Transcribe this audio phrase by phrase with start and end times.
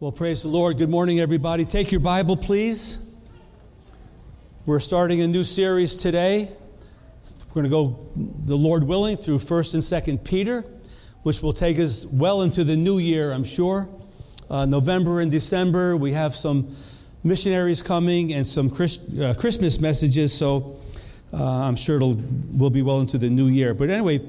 [0.00, 0.78] Well, praise the Lord.
[0.78, 1.66] Good morning, everybody.
[1.66, 3.00] Take your Bible, please.
[4.64, 6.50] We're starting a new series today.
[7.48, 8.08] We're going to go,
[8.46, 10.64] the Lord willing, through 1st and 2nd Peter,
[11.22, 13.90] which will take us well into the new year, I'm sure.
[14.48, 16.74] Uh, November and December, we have some
[17.22, 20.78] missionaries coming and some Christ, uh, Christmas messages, so
[21.34, 22.16] uh, I'm sure it'll
[22.56, 23.74] will be well into the new year.
[23.74, 24.20] But anyway,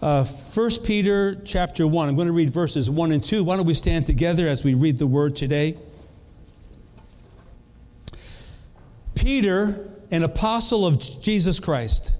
[0.00, 2.08] uh, 1 Peter chapter 1.
[2.08, 3.42] I'm going to read verses 1 and 2.
[3.42, 5.76] Why don't we stand together as we read the word today?
[9.14, 12.12] Peter, an apostle of Jesus Christ,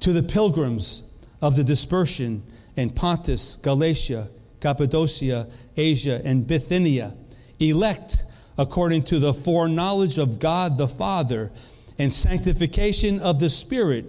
[0.00, 1.02] to the pilgrims
[1.40, 2.42] of the dispersion
[2.76, 4.28] in Pontus, Galatia,
[4.60, 7.14] Cappadocia, Asia, and Bithynia,
[7.58, 8.24] elect
[8.58, 11.50] according to the foreknowledge of God the Father
[11.98, 14.04] and sanctification of the Spirit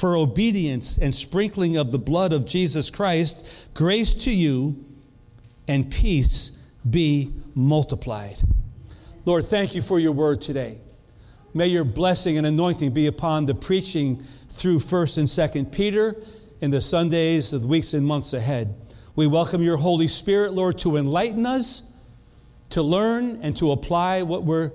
[0.00, 4.82] for obedience and sprinkling of the blood of Jesus Christ, grace to you
[5.68, 6.52] and peace
[6.88, 8.38] be multiplied.
[9.26, 10.78] Lord, thank you for your word today.
[11.52, 16.16] May your blessing and anointing be upon the preaching through 1st and 2nd Peter
[16.62, 18.74] in the Sundays, the weeks and months ahead.
[19.16, 21.82] We welcome your Holy Spirit, Lord, to enlighten us,
[22.70, 24.72] to learn, and to apply what we're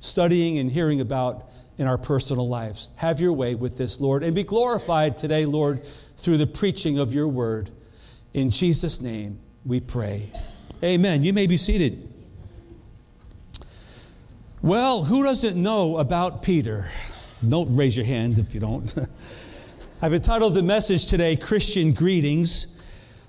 [0.00, 2.88] studying and hearing about in our personal lives.
[2.96, 5.84] Have your way with this, Lord, and be glorified today, Lord,
[6.16, 7.70] through the preaching of your word.
[8.32, 10.30] In Jesus' name we pray.
[10.82, 11.24] Amen.
[11.24, 12.08] You may be seated.
[14.62, 16.88] Well, who doesn't know about Peter?
[17.46, 18.94] Don't raise your hand if you don't.
[20.02, 22.66] I've entitled the message today Christian Greetings.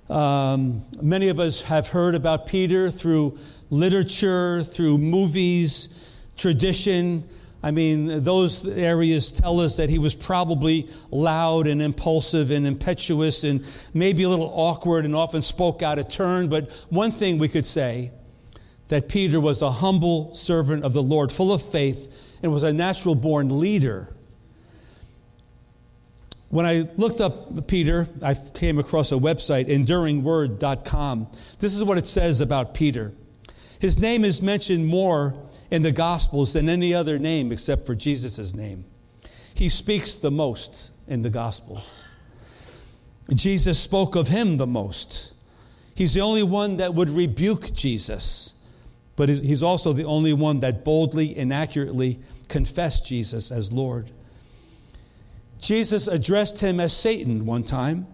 [0.09, 3.37] Um, many of us have heard about Peter through
[3.69, 7.27] literature, through movies, tradition.
[7.65, 13.43] I mean, those areas tell us that he was probably loud and impulsive and impetuous
[13.43, 16.47] and maybe a little awkward and often spoke out of turn.
[16.47, 18.11] But one thing we could say
[18.89, 22.71] that Peter was a humble servant of the Lord, full of faith, and was a
[22.71, 24.13] natural born leader.
[26.49, 31.27] When I looked up Peter, I came across a website, enduringword.com.
[31.57, 33.11] This is what it says about Peter.
[33.79, 35.33] His name is mentioned more
[35.71, 38.85] in the Gospels than any other name except for Jesus' name.
[39.53, 42.03] He speaks the most in the Gospels.
[43.33, 45.33] Jesus spoke of him the most.
[45.95, 48.53] He's the only one that would rebuke Jesus,
[49.15, 54.11] but he's also the only one that boldly and accurately confessed Jesus as Lord.
[55.59, 58.07] Jesus addressed him as Satan one time.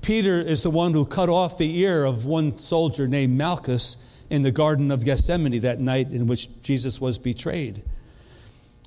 [0.00, 3.96] Peter is the one who cut off the ear of one soldier named Malchus
[4.30, 7.82] in the Garden of Gethsemane that night in which Jesus was betrayed.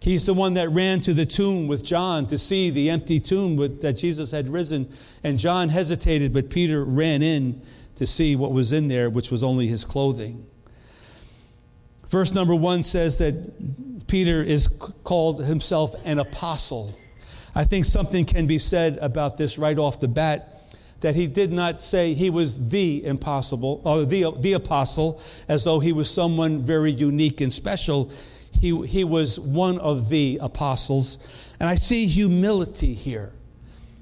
[0.01, 3.55] He's the one that ran to the tomb with John to see the empty tomb
[3.55, 4.91] with, that Jesus had risen.
[5.23, 7.61] And John hesitated, but Peter ran in
[7.97, 10.47] to see what was in there, which was only his clothing.
[12.07, 16.97] Verse number one says that Peter is called himself an apostle.
[17.53, 20.50] I think something can be said about this right off the bat
[21.01, 25.79] that he did not say he was the impossible or the, the apostle as though
[25.79, 28.11] he was someone very unique and special.
[28.59, 31.53] He, he was one of the apostles.
[31.59, 33.33] And I see humility here.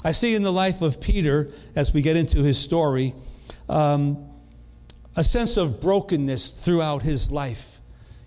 [0.04, 3.14] I see in the life of Peter, as we get into his story,
[3.68, 4.30] um,
[5.16, 7.80] a sense of brokenness throughout his life.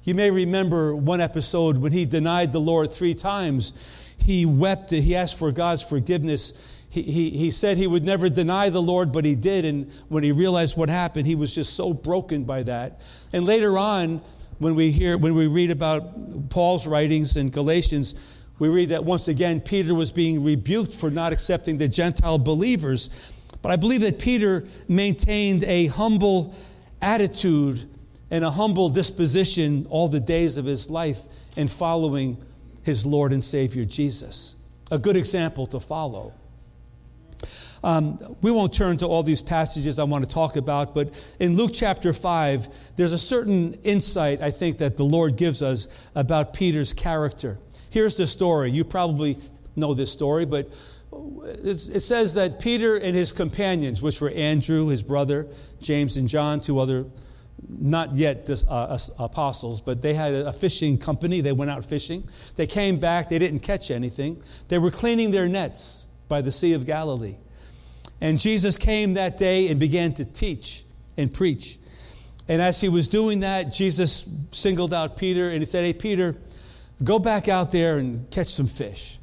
[0.05, 3.73] You may remember one episode when he denied the Lord three times.
[4.19, 6.53] He wept, he asked for God's forgiveness
[7.01, 9.65] he, he, said he would never deny the Lord, but he did.
[9.65, 13.01] And when he realized what happened, he was just so broken by that.
[13.33, 14.21] And later on,
[14.59, 18.15] when we hear, when we read about Paul's writings in Galatians,
[18.59, 23.09] we read that once again Peter was being rebuked for not accepting the Gentile believers.
[23.63, 26.55] But I believe that Peter maintained a humble
[27.01, 27.89] attitude
[28.31, 31.21] and a humble disposition all the days of his life
[31.57, 32.37] in following
[32.83, 34.57] his Lord and Savior Jesus.
[34.91, 36.35] A good example to follow.
[37.85, 41.57] Um, we won't turn to all these passages I want to talk about, but in
[41.57, 46.53] Luke chapter 5, there's a certain insight I think that the Lord gives us about
[46.53, 47.59] Peter's character.
[47.91, 48.71] Here's the story.
[48.71, 49.39] You probably
[49.75, 50.71] know this story, but
[51.13, 55.47] it says that Peter and his companions, which were Andrew, his brother,
[55.81, 57.07] James and John, two other
[57.69, 61.41] not yet uh, apostles, but they had a fishing company.
[61.41, 62.29] They went out fishing.
[62.57, 63.29] They came back.
[63.29, 64.43] They didn't catch anything.
[64.69, 67.37] They were cleaning their nets by the Sea of Galilee.
[68.19, 70.83] And Jesus came that day and began to teach
[71.19, 71.79] and preach.
[72.49, 76.35] And as he was doing that, Jesus singled out Peter and he said, Hey, Peter,
[77.05, 79.19] go back out there and catch some fish.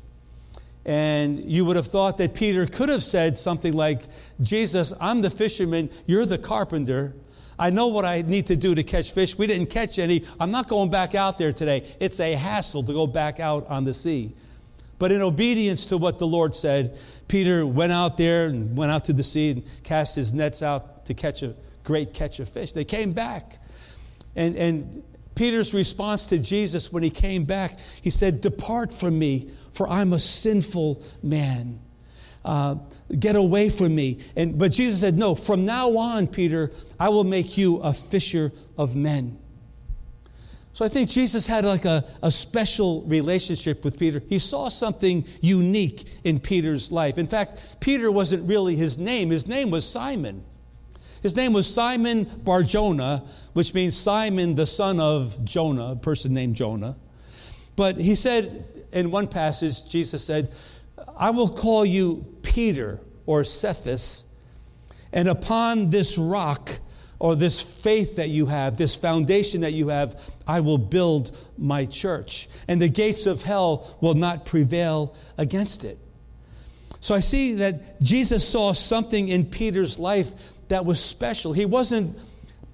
[0.85, 4.03] And you would have thought that Peter could have said something like,
[4.39, 7.15] Jesus, I'm the fisherman, you're the carpenter.
[7.57, 9.35] I know what I need to do to catch fish.
[9.35, 10.25] We didn't catch any.
[10.39, 11.91] I'm not going back out there today.
[11.99, 14.35] It's a hassle to go back out on the sea.
[14.99, 16.97] But in obedience to what the Lord said,
[17.27, 21.05] Peter went out there and went out to the sea and cast his nets out
[21.05, 21.55] to catch a
[21.85, 22.73] great catch of fish.
[22.73, 23.57] They came back.
[24.35, 25.03] And, and
[25.35, 30.11] Peter's response to Jesus when he came back, he said, Depart from me, for I'm
[30.11, 31.79] a sinful man.
[32.43, 32.75] Uh,
[33.17, 34.19] get away from me.
[34.35, 38.51] And, but Jesus said, No, from now on, Peter, I will make you a fisher
[38.77, 39.39] of men.
[40.79, 44.23] So I think Jesus had like a, a special relationship with Peter.
[44.29, 47.17] He saw something unique in Peter's life.
[47.17, 50.41] In fact, Peter wasn't really his name, his name was Simon.
[51.21, 56.55] His name was Simon Barjona, which means Simon, the son of Jonah, a person named
[56.55, 56.95] Jonah.
[57.75, 60.49] But he said in one passage, Jesus said,
[61.17, 64.33] I will call you Peter or Cephas,
[65.11, 66.79] and upon this rock
[67.19, 71.85] or this faith that you have, this foundation that you have, I will build my
[71.85, 72.47] church.
[72.67, 75.97] And the gates of hell will not prevail against it.
[77.01, 80.31] So I see that Jesus saw something in Peter's life
[80.69, 81.53] that was special.
[81.53, 82.17] He wasn't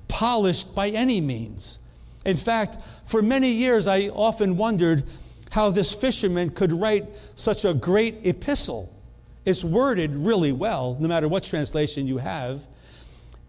[0.08, 1.80] polished by any means.
[2.26, 5.04] In fact, for many years, I often wondered
[5.52, 7.06] how this fisherman could write
[7.36, 8.92] such a great epistle.
[9.46, 12.62] It's worded really well, no matter what translation you have.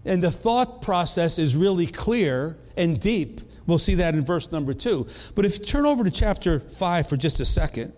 [0.07, 3.41] And the thought process is really clear and deep.
[3.67, 5.07] We'll see that in verse number two.
[5.35, 7.93] But if you turn over to chapter five for just a second,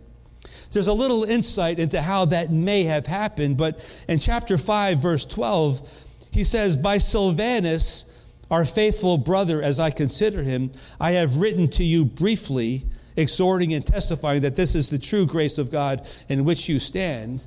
[0.72, 3.56] there's a little insight into how that may have happened.
[3.56, 5.88] But in chapter 5, verse 12,
[6.30, 8.04] he says, By Silvanus,
[8.50, 10.70] our faithful brother, as I consider him,
[11.00, 12.84] I have written to you briefly,
[13.16, 17.46] exhorting and testifying that this is the true grace of God in which you stand.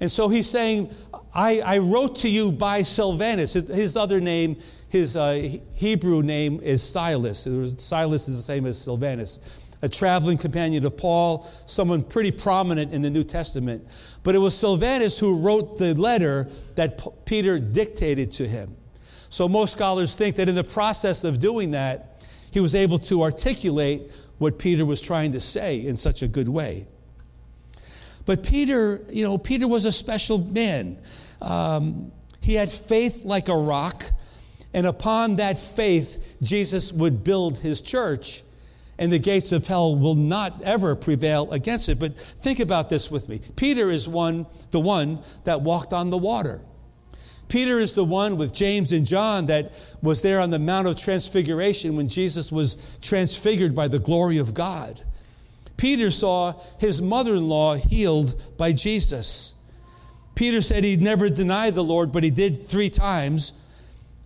[0.00, 0.92] And so he's saying,
[1.34, 3.54] I, I wrote to you by Silvanus.
[3.54, 7.48] His, his other name, his uh, Hebrew name is Silas.
[7.78, 9.40] Silas is the same as Silvanus,
[9.82, 13.84] a traveling companion of Paul, someone pretty prominent in the New Testament.
[14.22, 18.76] But it was Silvanus who wrote the letter that P- Peter dictated to him.
[19.28, 23.22] So most scholars think that in the process of doing that, he was able to
[23.22, 26.86] articulate what Peter was trying to say in such a good way.
[28.26, 30.98] But Peter, you know, Peter was a special man.
[31.40, 34.04] Um, he had faith like a rock,
[34.72, 38.42] and upon that faith, Jesus would build his church,
[38.98, 41.98] and the gates of hell will not ever prevail against it.
[41.98, 43.40] But think about this with me.
[43.56, 46.60] Peter is one, the one that walked on the water.
[47.48, 50.96] Peter is the one with James and John that was there on the Mount of
[50.96, 55.02] Transfiguration when Jesus was transfigured by the glory of God.
[55.76, 59.54] Peter saw his mother in law healed by Jesus.
[60.34, 63.52] Peter said he'd never deny the Lord, but he did three times,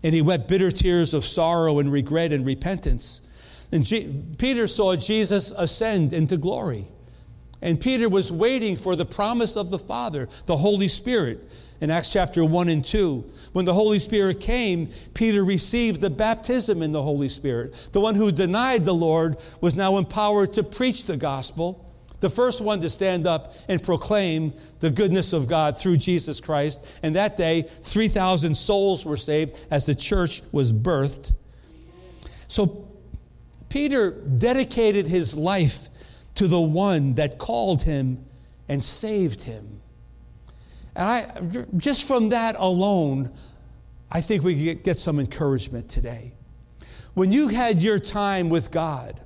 [0.02, 3.22] and he wept bitter tears of sorrow and regret and repentance.
[3.72, 6.86] And G- Peter saw Jesus ascend into glory.
[7.60, 11.50] And Peter was waiting for the promise of the Father, the Holy Spirit
[11.80, 13.24] in Acts chapter 1 and 2.
[13.52, 17.90] When the Holy Spirit came, Peter received the baptism in the Holy Spirit.
[17.92, 21.84] The one who denied the Lord was now empowered to preach the gospel.
[22.20, 26.98] The first one to stand up and proclaim the goodness of God through Jesus Christ.
[27.02, 31.32] And that day, 3,000 souls were saved as the church was birthed.
[32.48, 32.88] So
[33.68, 35.88] Peter dedicated his life
[36.34, 38.24] to the one that called him
[38.68, 39.77] and saved him.
[40.98, 43.30] And I, just from that alone,
[44.10, 46.32] I think we get, get some encouragement today.
[47.14, 49.20] When you had your time with God,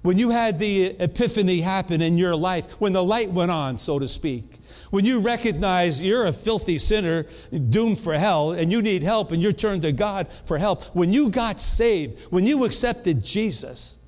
[0.00, 3.98] when you had the epiphany happen in your life, when the light went on, so
[3.98, 4.56] to speak,
[4.90, 7.26] when you recognize you're a filthy sinner
[7.68, 11.12] doomed for hell and you need help and you turn to God for help, when
[11.12, 13.98] you got saved, when you accepted Jesus,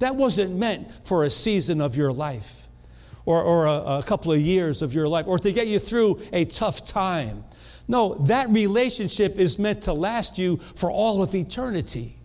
[0.00, 2.62] that wasn't meant for a season of your life
[3.24, 6.20] or, or a, a couple of years of your life or to get you through
[6.32, 7.44] a tough time.
[7.88, 12.16] No, that relationship is meant to last you for all of eternity.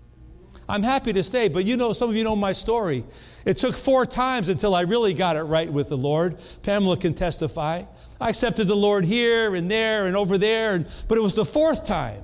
[0.69, 3.05] I'm happy to say, but you know, some of you know my story.
[3.45, 6.37] It took four times until I really got it right with the Lord.
[6.63, 7.83] Pamela can testify.
[8.19, 11.45] I accepted the Lord here and there and over there, and, but it was the
[11.45, 12.23] fourth time.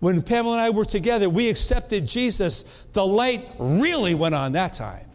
[0.00, 2.86] When Pamela and I were together, we accepted Jesus.
[2.94, 5.09] The light really went on that time.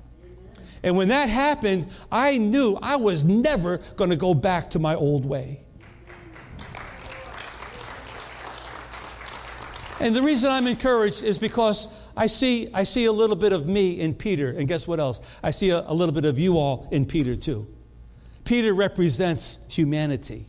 [0.86, 4.94] And when that happened, I knew I was never going to go back to my
[4.94, 5.62] old way.
[10.00, 13.68] And the reason I'm encouraged is because I see, I see a little bit of
[13.68, 14.52] me in Peter.
[14.52, 15.22] And guess what else?
[15.42, 17.66] I see a, a little bit of you all in Peter, too.
[18.44, 20.46] Peter represents humanity.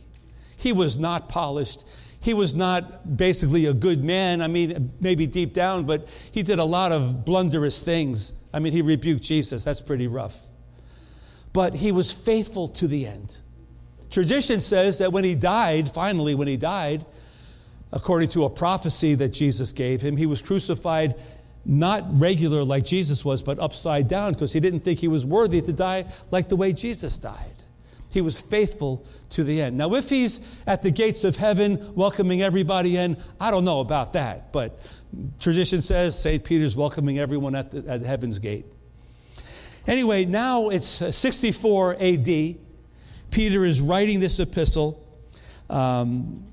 [0.55, 1.83] He was not polished.
[2.19, 4.43] he was not basically a good man.
[4.43, 8.33] I mean, maybe deep down, but he did a lot of blunderous things.
[8.53, 9.63] I mean, he rebuked Jesus.
[9.63, 10.37] That's pretty rough.
[11.53, 13.37] But he was faithful to the end.
[14.09, 17.05] Tradition says that when he died, finally, when he died,
[17.91, 21.15] according to a prophecy that Jesus gave him, he was crucified
[21.67, 25.61] not regular like Jesus was, but upside down because he didn't think he was worthy
[25.61, 27.56] to die like the way Jesus died.
[28.17, 29.77] He was faithful to the end.
[29.77, 34.13] Now, if he's at the gates of heaven welcoming everybody in, I don't know about
[34.13, 34.79] that, but
[35.37, 36.43] tradition says St.
[36.43, 38.65] Peter's welcoming everyone at, the, at heaven's gate.
[39.85, 42.55] Anyway, now it's uh, 64 AD.
[43.29, 45.07] Peter is writing this epistle.
[45.69, 46.43] Um,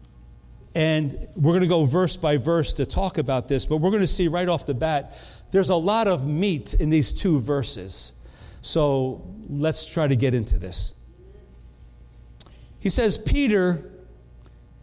[0.75, 4.03] and we're going to go verse by verse to talk about this, but we're going
[4.03, 5.17] to see right off the bat
[5.51, 8.13] there's a lot of meat in these two verses.
[8.61, 10.97] So let's try to get into this.
[12.85, 13.83] He says, Peter,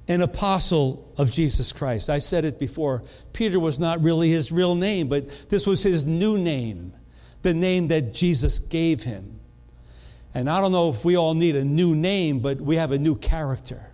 [0.08, 2.10] an apostle of Jesus Christ.
[2.10, 3.04] I said it before.
[3.32, 6.94] Peter was not really his real name, but this was his new name,
[7.44, 9.40] the name that Jesus gave him.
[10.34, 12.98] And I don't know if we all need a new name, but we have a
[12.98, 13.92] new character.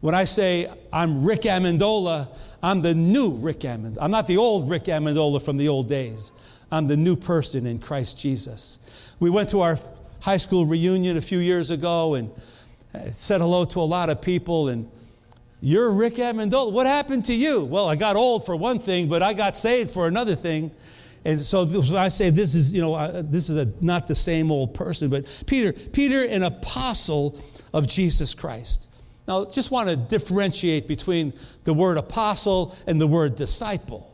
[0.00, 2.28] When I say I'm Rick Amendola,
[2.62, 3.96] I'm the new Rick Amendola.
[4.02, 6.32] I'm not the old Rick Amendola from the old days.
[6.70, 8.78] I'm the new person in Christ Jesus.
[9.20, 9.78] We went to our
[10.20, 12.30] high school reunion a few years ago and
[13.12, 14.68] said hello to a lot of people.
[14.68, 14.90] And
[15.60, 16.72] you're Rick Amendola.
[16.72, 17.64] What happened to you?
[17.64, 20.70] Well, I got old for one thing, but I got saved for another thing.
[21.24, 24.50] And so I say this is, you know, uh, this is a, not the same
[24.50, 27.38] old person, but Peter, Peter, an apostle
[27.72, 28.88] of Jesus Christ.
[29.26, 34.10] Now, just want to differentiate between the word apostle and the word disciple.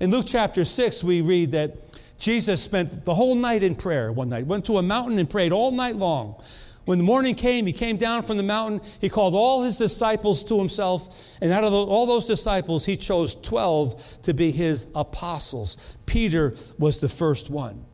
[0.00, 1.76] In Luke chapter 6, we read that
[2.18, 5.52] Jesus spent the whole night in prayer one night, went to a mountain and prayed
[5.52, 6.42] all night long.
[6.88, 8.80] When the morning came, he came down from the mountain.
[8.98, 11.22] He called all his disciples to himself.
[11.42, 15.76] And out of the, all those disciples, he chose 12 to be his apostles.
[16.06, 17.84] Peter was the first one.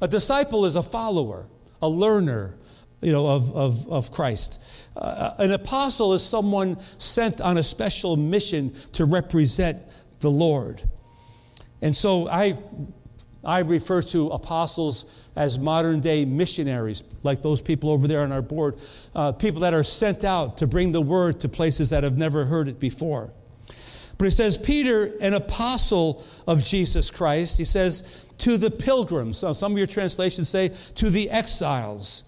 [0.00, 1.46] A disciple is a follower,
[1.80, 2.56] a learner,
[3.00, 4.60] you know, of, of, of Christ.
[4.96, 9.80] Uh, an apostle is someone sent on a special mission to represent
[10.18, 10.82] the Lord.
[11.82, 12.58] And so I,
[13.44, 15.04] I refer to apostles
[15.40, 18.78] as modern day missionaries, like those people over there on our board,
[19.14, 22.44] uh, people that are sent out to bring the word to places that have never
[22.44, 23.32] heard it before.
[24.18, 29.38] But he says, Peter, an apostle of Jesus Christ, he says, to the pilgrims.
[29.38, 32.22] So some of your translations say, to the exiles.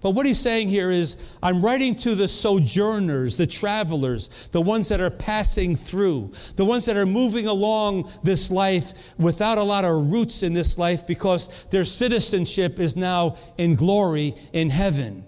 [0.00, 4.88] But what he's saying here is, I'm writing to the sojourners, the travelers, the ones
[4.88, 9.84] that are passing through, the ones that are moving along this life without a lot
[9.84, 15.24] of roots in this life because their citizenship is now in glory in heaven.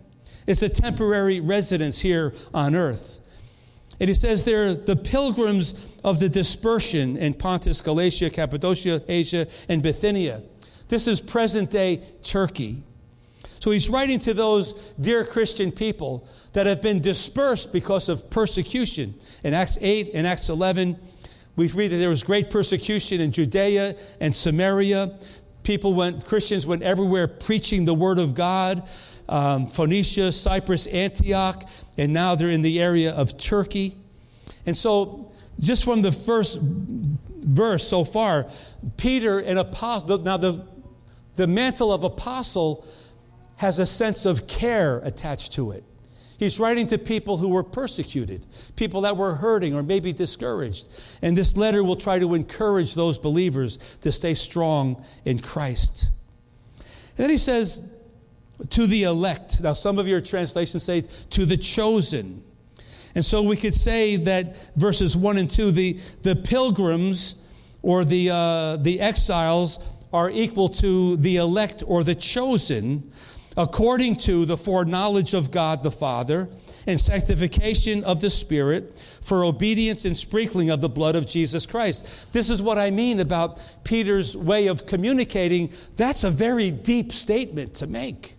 [0.47, 3.21] It's a temporary residence here on earth.
[3.99, 9.83] And he says they're the pilgrims of the dispersion in Pontus, Galatia, Cappadocia, Asia, and
[9.83, 10.43] Bithynia.
[10.89, 12.83] This is present day Turkey.
[13.61, 19.14] So he's writing to those dear Christian people that have been dispersed because of persecution.
[19.45, 20.99] In Acts 8 and Acts 11,
[21.57, 25.19] we read that there was great persecution in Judea and Samaria.
[25.62, 28.88] People went, Christians went everywhere preaching the word of God.
[29.29, 33.95] Um, Phoenicia, Cyprus, Antioch, and now they're in the area of Turkey.
[34.64, 38.47] And so, just from the first verse so far,
[38.97, 40.67] Peter, an apostle, now the,
[41.37, 42.85] the mantle of apostle
[43.61, 45.85] has a sense of care attached to it.
[46.38, 50.88] He's writing to people who were persecuted, people that were hurting or maybe discouraged.
[51.21, 56.11] And this letter will try to encourage those believers to stay strong in Christ.
[56.79, 57.87] And then he says,
[58.71, 59.61] to the elect.
[59.61, 62.43] Now, some of your translations say, to the chosen.
[63.14, 67.35] And so we could say that verses 1 and 2, the, the pilgrims
[67.83, 69.79] or the, uh, the exiles
[70.14, 73.12] are equal to the elect or the chosen
[73.61, 76.49] according to the foreknowledge of God the Father
[76.87, 82.33] and sanctification of the Spirit for obedience and sprinkling of the blood of Jesus Christ.
[82.33, 85.73] This is what I mean about Peter's way of communicating.
[85.97, 88.37] That's a very deep statement to make.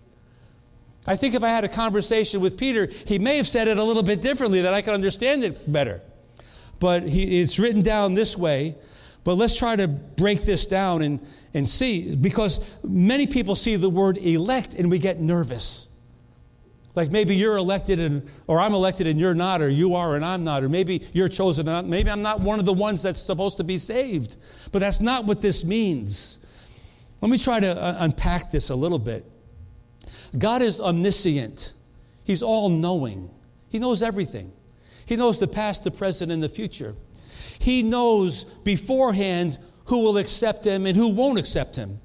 [1.06, 3.84] I think if I had a conversation with Peter, he may have said it a
[3.84, 6.01] little bit differently that I could understand it better.
[6.80, 8.75] But he, it's written down this way.
[9.24, 13.90] But let's try to break this down and, and see, because many people see the
[13.90, 15.90] word elect and we get nervous.
[16.96, 20.25] Like maybe you're elected and, or I'm elected and you're not, or you are and
[20.25, 23.22] I'm not, or maybe you're chosen and maybe I'm not one of the ones that's
[23.22, 24.38] supposed to be saved.
[24.72, 26.46] But that's not what this means.
[27.22, 29.25] Let me try to uh, unpack this a little bit.
[30.38, 31.74] God is omniscient,
[32.24, 33.30] He's all knowing,
[33.70, 34.51] He knows everything.
[35.06, 36.96] He knows the past, the present, and the future.
[37.62, 42.00] He knows beforehand who will accept him and who won't accept him.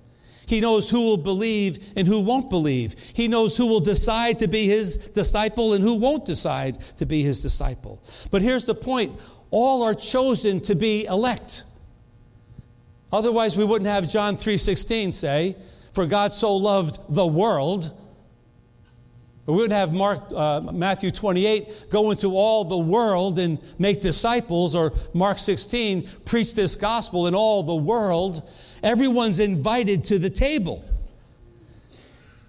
[0.44, 2.94] He knows who will believe and who won't believe.
[3.14, 7.22] He knows who will decide to be his disciple and who won't decide to be
[7.22, 8.02] his disciple.
[8.30, 9.18] But here's the point
[9.50, 11.62] all are chosen to be elect.
[13.10, 15.56] Otherwise, we wouldn't have John 3:16 say,
[15.94, 17.94] "For God so loved the world."
[19.46, 24.74] We wouldn't have Mark, uh, Matthew 28 go into all the world and make disciples,
[24.74, 28.42] or Mark 16 preach this gospel in all the world.
[28.82, 30.84] Everyone's invited to the table.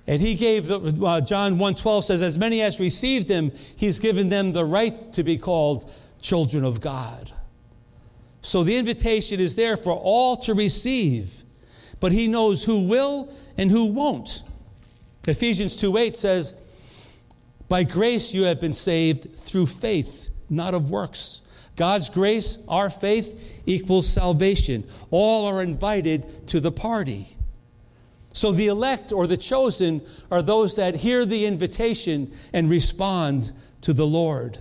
[0.07, 4.29] And he gave, the, uh, John 1.12 says, as many as received him, he's given
[4.29, 7.31] them the right to be called children of God.
[8.41, 11.43] So the invitation is there for all to receive,
[11.99, 14.43] but he knows who will and who won't.
[15.27, 16.55] Ephesians 2.8 says,
[17.69, 21.41] by grace you have been saved through faith, not of works.
[21.75, 24.88] God's grace, our faith, equals salvation.
[25.12, 27.27] All are invited to the party.
[28.33, 33.93] So the elect or the chosen are those that hear the invitation and respond to
[33.93, 34.59] the Lord.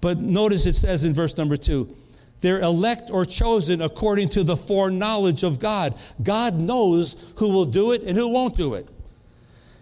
[0.00, 1.94] But notice it says in verse number two,
[2.40, 5.94] they're elect or chosen according to the foreknowledge of God.
[6.22, 8.88] God knows who will do it and who won't do it.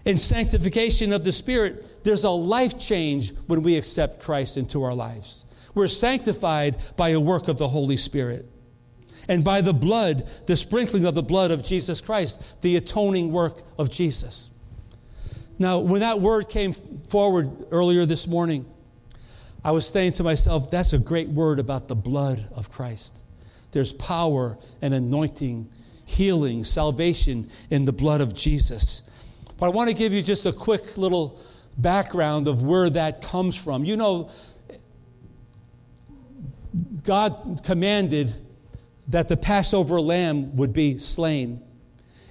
[0.06, 4.94] In sanctification of the Spirit, there's a life change when we accept Christ into our
[4.94, 5.44] lives.
[5.74, 8.48] We're sanctified by a work of the Holy Spirit
[9.28, 13.62] and by the blood, the sprinkling of the blood of Jesus Christ, the atoning work
[13.78, 14.50] of Jesus.
[15.58, 18.64] Now, when that word came forward earlier this morning,
[19.64, 23.24] I was saying to myself, that's a great word about the blood of Christ.
[23.72, 25.68] There's power and anointing,
[26.04, 29.02] healing, salvation in the blood of Jesus.
[29.58, 31.40] But I want to give you just a quick little
[31.76, 33.84] background of where that comes from.
[33.84, 34.30] You know,
[37.04, 38.34] God commanded
[39.08, 41.62] that the Passover lamb would be slain,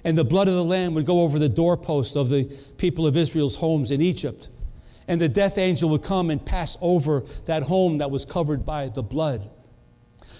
[0.04, 2.44] and the blood of the lamb would go over the doorpost of the
[2.76, 4.48] people of Israel's homes in Egypt.
[5.08, 8.88] And the death angel would come and pass over that home that was covered by
[8.88, 9.48] the blood.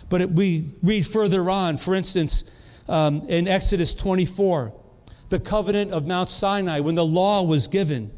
[0.09, 2.45] But it, we read further on, for instance,
[2.89, 4.73] um, in Exodus 24,
[5.29, 8.11] the covenant of Mount Sinai, when the law was given.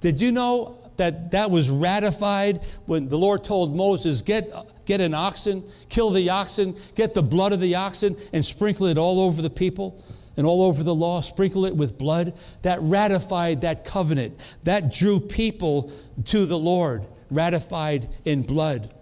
[0.00, 4.52] Did you know that that was ratified when the Lord told Moses, get,
[4.84, 8.98] get an oxen, kill the oxen, get the blood of the oxen, and sprinkle it
[8.98, 10.02] all over the people
[10.36, 12.34] and all over the law, sprinkle it with blood?
[12.62, 14.38] That ratified that covenant.
[14.64, 15.92] That drew people
[16.26, 18.94] to the Lord, ratified in blood.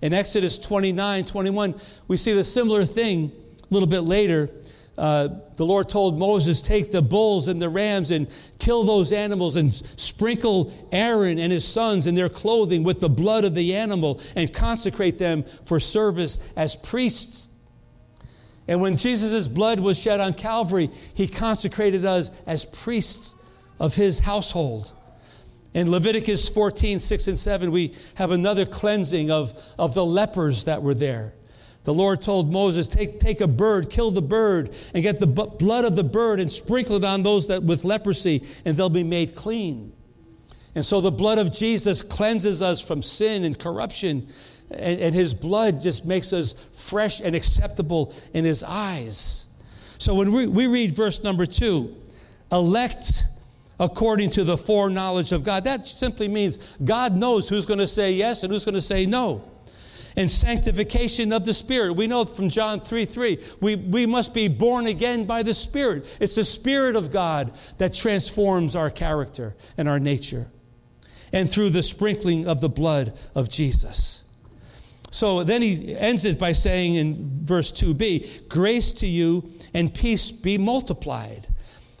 [0.00, 1.74] In Exodus 29 21,
[2.06, 4.50] we see the similar thing a little bit later
[4.98, 8.26] uh, the Lord told Moses, Take the bulls and the rams and
[8.58, 13.44] kill those animals and sprinkle Aaron and his sons and their clothing with the blood
[13.44, 17.48] of the animal and consecrate them for service as priests.
[18.66, 23.36] And when Jesus' blood was shed on Calvary, he consecrated us as priests
[23.78, 24.92] of his household.
[25.74, 30.82] In Leviticus 14, 6 and 7, we have another cleansing of, of the lepers that
[30.82, 31.34] were there.
[31.88, 35.86] The Lord told Moses, take, take a bird, kill the bird, and get the blood
[35.86, 39.34] of the bird and sprinkle it on those that with leprosy, and they'll be made
[39.34, 39.94] clean.
[40.74, 44.28] And so the blood of Jesus cleanses us from sin and corruption,
[44.70, 49.46] and, and his blood just makes us fresh and acceptable in his eyes.
[49.96, 51.96] So when we, we read verse number two,
[52.52, 53.24] elect
[53.80, 58.12] according to the foreknowledge of God, that simply means God knows who's going to say
[58.12, 59.42] yes and who's going to say no
[60.18, 61.92] and sanctification of the Spirit.
[61.92, 66.16] We know from John 3 3, we, we must be born again by the Spirit.
[66.20, 70.48] It's the Spirit of God that transforms our character and our nature,
[71.32, 74.24] and through the sprinkling of the blood of Jesus.
[75.10, 80.32] So then he ends it by saying in verse 2b, grace to you and peace
[80.32, 81.47] be multiplied.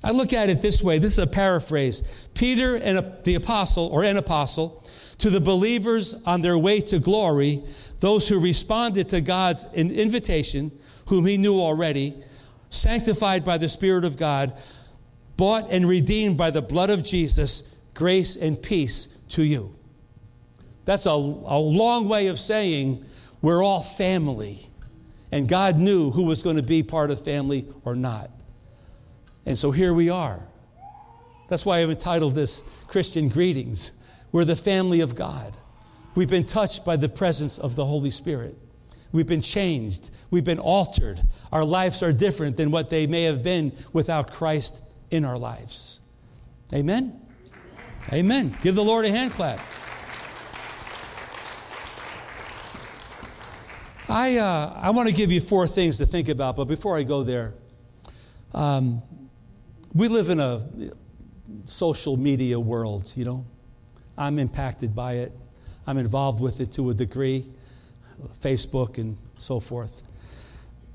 [0.02, 2.02] I look at it this way this is a paraphrase.
[2.34, 4.84] Peter and the apostle, or an apostle,
[5.18, 7.64] to the believers on their way to glory,
[8.00, 10.70] those who responded to God's invitation,
[11.08, 12.22] whom he knew already,
[12.70, 14.56] sanctified by the Spirit of God,
[15.36, 17.62] bought and redeemed by the blood of Jesus,
[17.94, 19.74] grace and peace to you.
[20.84, 23.04] That's a, a long way of saying
[23.42, 24.68] we're all family.
[25.30, 28.30] And God knew who was going to be part of family or not.
[29.48, 30.42] And so here we are.
[31.48, 33.92] That's why I've entitled this Christian Greetings.
[34.30, 35.54] We're the family of God.
[36.14, 38.58] We've been touched by the presence of the Holy Spirit.
[39.10, 40.10] We've been changed.
[40.30, 41.22] We've been altered.
[41.50, 46.00] Our lives are different than what they may have been without Christ in our lives.
[46.74, 47.18] Amen?
[48.12, 48.54] Amen.
[48.60, 49.60] Give the Lord a hand clap.
[54.10, 57.02] I, uh, I want to give you four things to think about, but before I
[57.02, 57.54] go there,
[58.52, 59.02] um,
[59.94, 60.62] we live in a
[61.66, 63.44] social media world, you know.
[64.16, 65.32] I'm impacted by it,
[65.86, 67.48] I'm involved with it to a degree,
[68.40, 70.02] Facebook and so forth.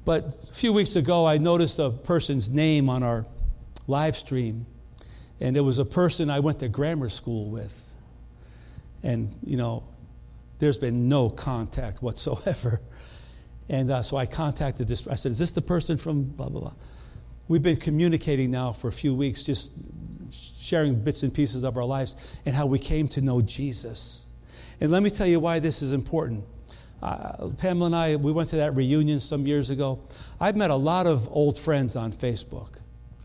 [0.05, 3.25] But a few weeks ago, I noticed a person's name on our
[3.87, 4.65] live stream,
[5.39, 7.81] and it was a person I went to grammar school with.
[9.01, 9.83] And, you know,
[10.59, 12.81] there's been no contact whatsoever.
[13.69, 15.07] And uh, so I contacted this.
[15.07, 16.73] I said, Is this the person from blah, blah, blah?
[17.47, 19.71] We've been communicating now for a few weeks, just
[20.31, 24.25] sharing bits and pieces of our lives and how we came to know Jesus.
[24.79, 26.45] And let me tell you why this is important.
[27.01, 29.99] Uh, Pamela and I, we went to that reunion some years ago.
[30.39, 32.69] I've met a lot of old friends on Facebook.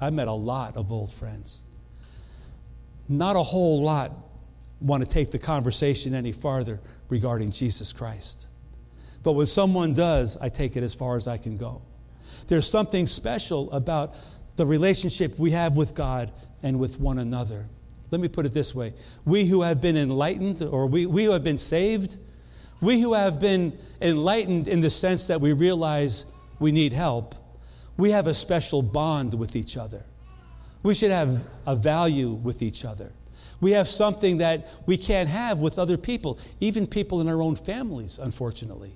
[0.01, 1.61] I've met a lot of old friends.
[3.09, 4.13] Not a whole lot
[4.81, 8.47] want to take the conversation any farther regarding Jesus Christ.
[9.23, 11.83] But when someone does, I take it as far as I can go.
[12.49, 14.15] There's something special about
[14.57, 16.33] the relationship we have with God
[16.63, 17.67] and with one another.
[18.11, 21.31] Let me put it this way we who have been enlightened, or we, we who
[21.33, 22.19] have been saved,
[22.81, 26.25] we who have been enlightened in the sense that we realize
[26.59, 27.35] we need help,
[27.97, 30.05] we have a special bond with each other.
[30.83, 33.13] We should have a value with each other.
[33.61, 37.57] We have something that we can't have with other people, even people in our own
[37.57, 38.93] families, unfortunately.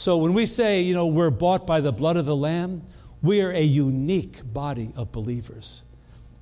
[0.00, 2.80] So when we say, you know, we're bought by the blood of the Lamb,
[3.20, 5.82] we are a unique body of believers.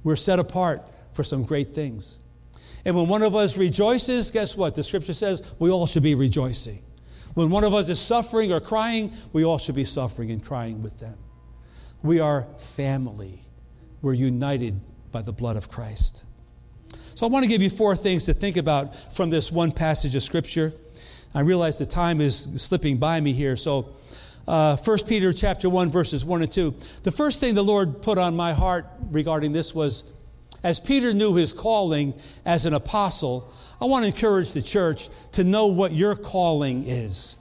[0.04, 0.80] We're set apart
[1.12, 2.20] for some great things.
[2.84, 4.76] And when one of us rejoices, guess what?
[4.76, 6.84] The scripture says we all should be rejoicing.
[7.34, 10.80] When one of us is suffering or crying, we all should be suffering and crying
[10.80, 11.18] with them.
[12.00, 13.40] We are family.
[14.02, 16.22] We're united by the blood of Christ.
[17.16, 20.14] So I want to give you four things to think about from this one passage
[20.14, 20.74] of Scripture.
[21.34, 23.56] I realize the time is slipping by me here.
[23.56, 23.90] So,
[24.46, 26.74] uh, 1 Peter chapter 1, verses 1 and 2.
[27.02, 30.04] The first thing the Lord put on my heart regarding this was
[30.62, 32.14] as Peter knew his calling
[32.44, 37.36] as an apostle, I want to encourage the church to know what your calling is.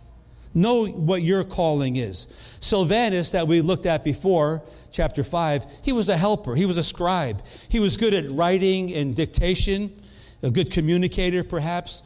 [0.54, 2.28] Know what your calling is.
[2.60, 6.84] Silvanus, that we looked at before, chapter 5, he was a helper, he was a
[6.84, 7.41] scribe.
[7.69, 10.00] He was good at writing and dictation,
[10.43, 12.04] a good communicator, perhaps.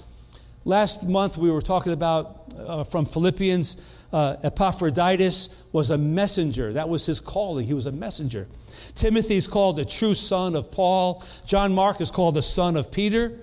[0.63, 3.82] Last month, we were talking about uh, from Philippians,
[4.13, 6.74] uh, Epaphroditus was a messenger.
[6.74, 7.65] That was his calling.
[7.65, 8.47] He was a messenger.
[8.93, 11.24] Timothy is called a true son of Paul.
[11.45, 13.39] John Mark is called the son of Peter.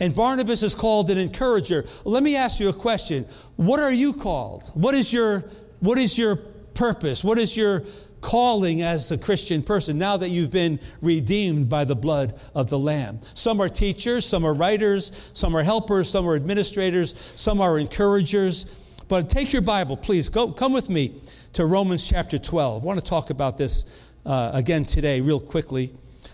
[0.00, 1.84] And Barnabas is called an encourager.
[2.04, 3.26] Let me ask you a question.
[3.56, 4.70] What are you called?
[4.74, 5.44] What is your,
[5.80, 7.22] what is your purpose?
[7.22, 7.84] What is your
[8.24, 12.78] calling as a Christian person now that you've been redeemed by the blood of the
[12.78, 13.20] Lamb?
[13.34, 18.64] Some are teachers, some are writers, some are helpers, some are administrators, some are encouragers.
[19.08, 20.30] But take your Bible, please.
[20.30, 21.20] Go, come with me
[21.52, 22.82] to Romans chapter 12.
[22.82, 23.84] I want to talk about this
[24.24, 25.92] uh, again today, real quickly.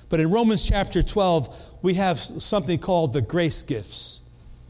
[0.08, 4.20] But in Romans chapter 12, we have something called the grace gifts.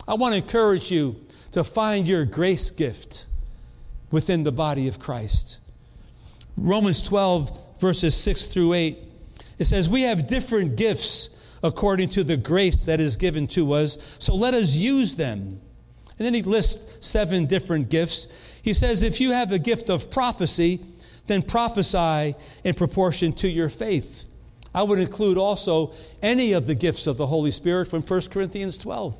[0.08, 1.16] I want to encourage you
[1.52, 3.26] to find your grace gift
[4.10, 5.58] within the body of Christ.
[6.60, 8.98] Romans 12, verses 6 through 8,
[9.58, 14.16] it says, We have different gifts according to the grace that is given to us,
[14.18, 15.48] so let us use them.
[16.18, 18.28] And then he lists seven different gifts.
[18.62, 20.80] He says, If you have a gift of prophecy,
[21.26, 24.24] then prophesy in proportion to your faith.
[24.74, 25.92] I would include also
[26.22, 29.18] any of the gifts of the Holy Spirit from 1 Corinthians 12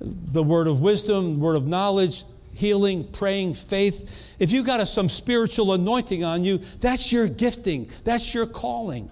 [0.00, 4.34] the word of wisdom, word of knowledge, healing, praying, faith.
[4.38, 9.10] If you got a, some spiritual anointing on you, that's your gifting, that's your calling.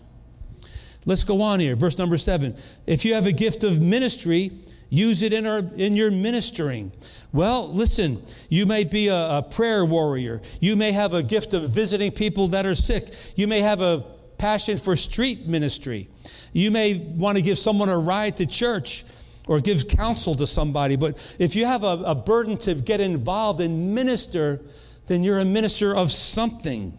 [1.07, 1.75] Let's go on here.
[1.75, 2.57] Verse number seven.
[2.87, 4.53] If you have a gift of ministry,
[4.91, 6.93] use it in, our, in your ministering.
[7.33, 10.43] Well, listen, you may be a, a prayer warrior.
[10.61, 13.13] You may have a gift of visiting people that are sick.
[13.37, 14.05] You may have a
[14.39, 16.09] passion for street ministry.
[16.53, 19.05] You may want to give someone a ride to church
[19.49, 20.95] or give counsel to somebody.
[20.95, 24.61] But if you have a, a burden to get involved and minister,
[25.09, 26.97] then you're a minister of something.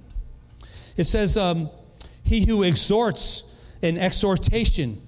[0.98, 1.70] It says, um,
[2.24, 3.44] He who exhorts
[3.82, 5.02] in exhortation.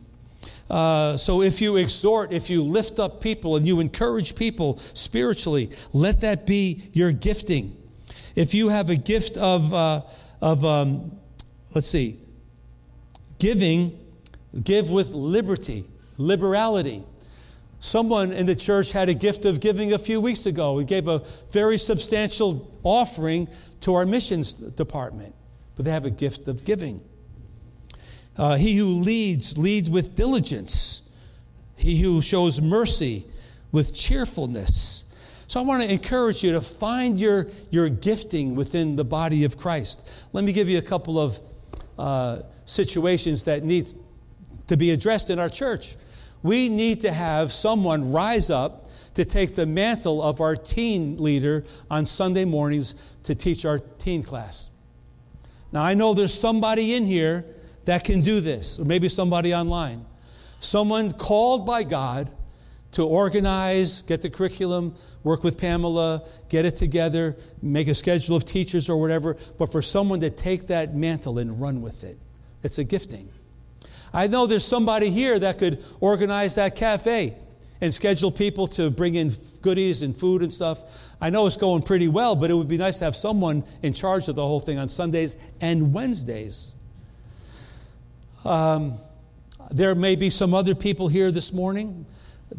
[0.69, 5.69] Uh, so if you exhort, if you lift up people and you encourage people spiritually,
[5.91, 7.75] let that be your gifting.
[8.35, 10.03] If you have a gift of, uh,
[10.39, 11.11] of um,
[11.75, 12.19] let's see,
[13.37, 13.99] giving,
[14.63, 15.83] give with liberty,
[16.17, 17.03] liberality.
[17.83, 20.73] Someone in the church had a gift of giving a few weeks ago.
[20.73, 23.49] We gave a very substantial offering
[23.81, 25.33] to our missions department,
[25.75, 27.01] but they have a gift of giving.
[28.37, 31.01] Uh, he who leads, leads with diligence.
[31.75, 33.25] He who shows mercy
[33.71, 35.05] with cheerfulness.
[35.47, 39.57] So I want to encourage you to find your, your gifting within the body of
[39.57, 40.07] Christ.
[40.33, 41.39] Let me give you a couple of
[41.97, 43.91] uh, situations that need
[44.67, 45.95] to be addressed in our church.
[46.43, 51.65] We need to have someone rise up to take the mantle of our teen leader
[51.89, 54.69] on Sunday mornings to teach our teen class.
[55.71, 57.45] Now, I know there's somebody in here
[57.85, 60.05] that can do this, or maybe somebody online.
[60.59, 62.31] Someone called by God
[62.91, 68.45] to organize, get the curriculum, work with Pamela, get it together, make a schedule of
[68.45, 72.17] teachers or whatever, but for someone to take that mantle and run with it.
[72.63, 73.29] It's a gifting.
[74.13, 77.35] I know there's somebody here that could organize that cafe
[77.79, 80.83] and schedule people to bring in goodies and food and stuff.
[81.19, 83.93] I know it's going pretty well, but it would be nice to have someone in
[83.93, 86.73] charge of the whole thing on Sundays and Wednesdays.
[88.43, 88.95] Um,
[89.69, 92.05] there may be some other people here this morning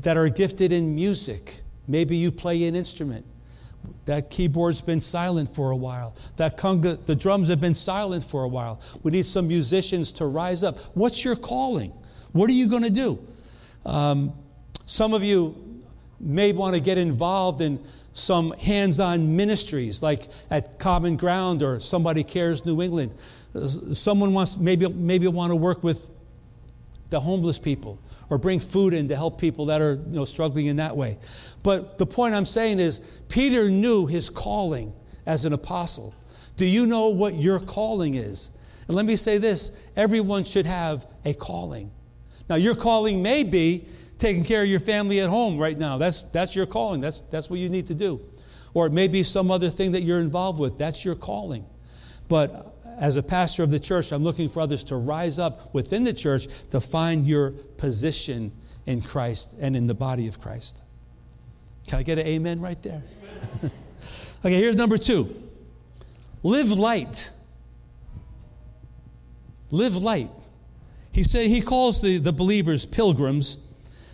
[0.00, 1.60] that are gifted in music.
[1.86, 3.26] Maybe you play an instrument.
[4.04, 6.14] That keyboard's been silent for a while.
[6.36, 8.80] That conga, the drums have been silent for a while.
[9.02, 10.78] We need some musicians to rise up.
[10.94, 11.92] What's your calling?
[12.32, 13.18] What are you going to do?
[13.84, 14.32] Um,
[14.86, 15.82] some of you
[16.18, 21.80] may want to get involved in some hands on ministries like at Common Ground or
[21.80, 23.12] Somebody Cares New England.
[23.92, 26.08] Someone wants, maybe, maybe want to work with
[27.12, 30.66] the homeless people or bring food in to help people that are you know, struggling
[30.66, 31.18] in that way.
[31.62, 32.98] But the point I'm saying is,
[33.28, 34.92] Peter knew his calling
[35.26, 36.14] as an apostle.
[36.56, 38.50] Do you know what your calling is?
[38.88, 41.92] And let me say this everyone should have a calling.
[42.48, 43.86] Now, your calling may be
[44.18, 45.98] taking care of your family at home right now.
[45.98, 48.20] That's, that's your calling, that's, that's what you need to do.
[48.74, 50.78] Or it may be some other thing that you're involved with.
[50.78, 51.66] That's your calling.
[52.28, 52.71] But
[53.02, 56.12] as a pastor of the church, I'm looking for others to rise up within the
[56.12, 58.52] church to find your position
[58.86, 60.80] in Christ and in the body of Christ.
[61.88, 63.02] Can I get an amen right there?
[64.44, 65.34] okay, here's number two
[66.44, 67.30] live light.
[69.72, 70.30] Live light.
[71.10, 73.56] He said he calls the, the believers pilgrims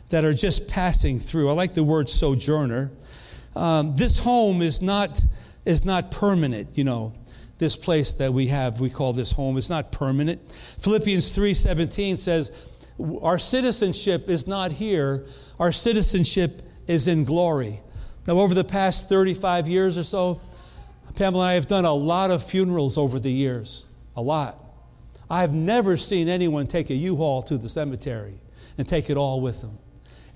[0.09, 1.51] that are just passing through.
[1.51, 2.90] I like the word sojourner.
[3.55, 5.20] Um, this home is not
[5.66, 7.12] is not permanent, you know
[7.59, 9.59] this place that we have we call this home.
[9.59, 10.40] It's not permanent.
[10.81, 12.51] Philippians 3.17 says
[13.21, 15.27] our citizenship is not here.
[15.59, 17.81] Our citizenship is in glory.
[18.27, 20.40] Now over the past 35 years or so
[21.14, 24.62] pamela and i have done a lot of funerals over the years a lot.
[25.31, 28.40] I've never seen anyone take a u-haul to the cemetery
[28.79, 29.79] and take it all with them.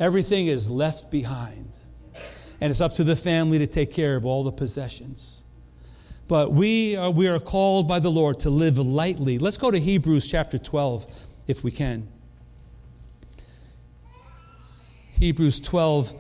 [0.01, 1.77] Everything is left behind
[2.61, 5.42] and it's up to the family to take care of all the possessions
[6.33, 9.39] but we are, we are called by the Lord to live lightly.
[9.39, 11.07] Let's go to Hebrews chapter 12,
[11.47, 12.09] if we can.
[15.19, 16.15] Hebrews 12,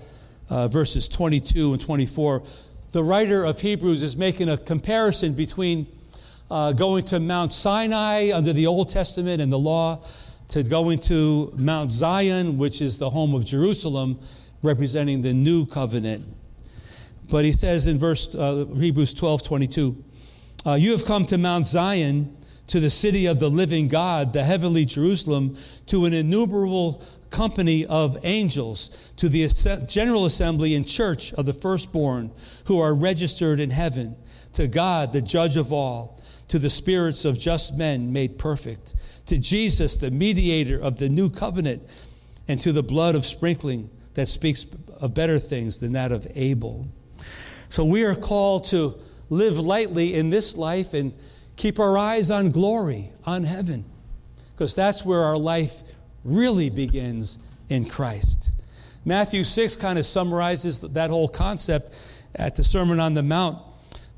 [0.50, 2.42] uh, verses 22 and 24.
[2.90, 5.86] The writer of Hebrews is making a comparison between
[6.50, 10.04] uh, going to Mount Sinai under the Old Testament and the law
[10.48, 14.20] to going to Mount Zion, which is the home of Jerusalem,
[14.62, 16.26] representing the new covenant
[17.32, 20.04] but he says in verse uh, Hebrews 12 22,
[20.66, 24.44] uh, You have come to Mount Zion, to the city of the living God, the
[24.44, 29.48] heavenly Jerusalem, to an innumerable company of angels, to the
[29.88, 32.32] general assembly and church of the firstborn
[32.66, 34.14] who are registered in heaven,
[34.52, 39.38] to God, the judge of all, to the spirits of just men made perfect, to
[39.38, 41.82] Jesus, the mediator of the new covenant,
[42.46, 44.66] and to the blood of sprinkling that speaks
[45.00, 46.88] of better things than that of Abel.
[47.72, 48.98] So we are called to
[49.30, 51.14] live lightly in this life and
[51.56, 53.86] keep our eyes on glory, on heaven,
[54.52, 55.80] because that's where our life
[56.22, 57.38] really begins
[57.70, 58.52] in Christ.
[59.06, 61.96] Matthew 6 kind of summarizes that whole concept
[62.34, 63.56] at the Sermon on the Mount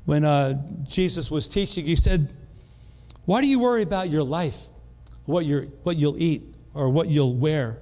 [0.03, 1.85] when uh, Jesus was teaching.
[1.85, 2.27] He said,
[3.23, 4.67] Why do you worry about your life,
[5.27, 7.79] what, you what you'll eat, or what you'll wear?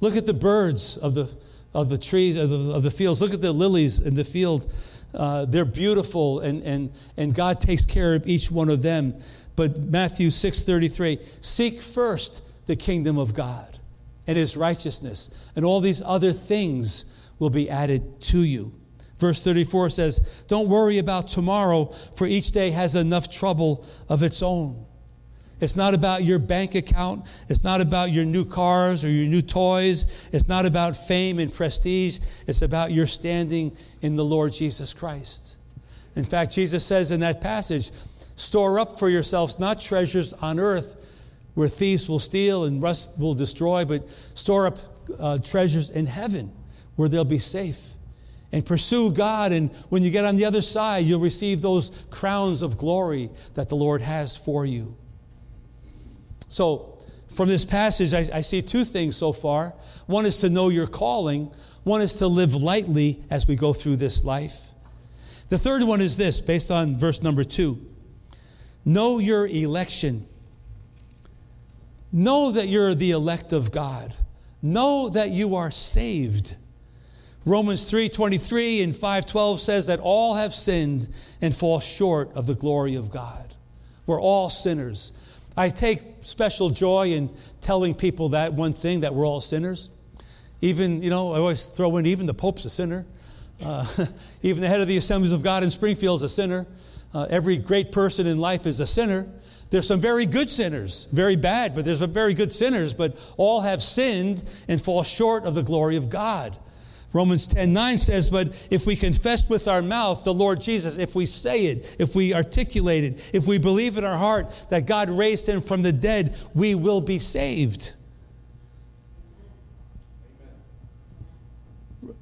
[0.00, 1.30] Look at the birds of the,
[1.72, 3.22] of the trees, of the, of the fields.
[3.22, 4.68] Look at the lilies in the field
[5.14, 9.20] uh, they're beautiful, and, and, and God takes care of each one of them.
[9.56, 13.78] But Matthew 6:33, seek first the kingdom of God
[14.26, 17.04] and his righteousness, and all these other things
[17.38, 18.72] will be added to you.
[19.18, 24.42] Verse 34 says, Don't worry about tomorrow, for each day has enough trouble of its
[24.42, 24.84] own.
[25.62, 27.24] It's not about your bank account.
[27.48, 30.06] It's not about your new cars or your new toys.
[30.32, 32.18] It's not about fame and prestige.
[32.48, 33.70] It's about your standing
[34.00, 35.56] in the Lord Jesus Christ.
[36.16, 37.92] In fact, Jesus says in that passage,
[38.34, 40.96] store up for yourselves not treasures on earth
[41.54, 44.78] where thieves will steal and rust will destroy, but store up
[45.16, 46.50] uh, treasures in heaven
[46.96, 47.90] where they'll be safe
[48.50, 49.52] and pursue God.
[49.52, 53.68] And when you get on the other side, you'll receive those crowns of glory that
[53.68, 54.96] the Lord has for you.
[56.52, 56.98] So,
[57.34, 59.72] from this passage, I, I, see two things so far.
[60.04, 61.50] One is to know your calling,
[61.82, 64.60] one is to live lightly as we go through this life.
[65.48, 67.80] The third one is this, based on verse number two
[68.84, 70.26] know your election.
[72.12, 74.12] Know that you're the elect of God.
[74.60, 76.56] Know that you are saved.
[77.46, 81.08] Romans 3:23 and 5:12 says that all have sinned
[81.40, 83.54] and fall short of the glory of God.
[84.04, 85.12] We're all sinners.
[85.56, 89.90] I take special joy in telling people that one thing that we're all sinners.
[90.60, 93.04] Even, you know, I always throw in even the Pope's a sinner.
[93.60, 93.86] Uh,
[94.42, 96.66] even the head of the Assemblies of God in Springfield is a sinner.
[97.12, 99.28] Uh, every great person in life is a sinner.
[99.70, 103.62] There's some very good sinners, very bad, but there's some very good sinners, but all
[103.62, 106.56] have sinned and fall short of the glory of God.
[107.12, 111.14] Romans 10 9 says, But if we confess with our mouth the Lord Jesus, if
[111.14, 115.10] we say it, if we articulate it, if we believe in our heart that God
[115.10, 117.92] raised him from the dead, we will be saved.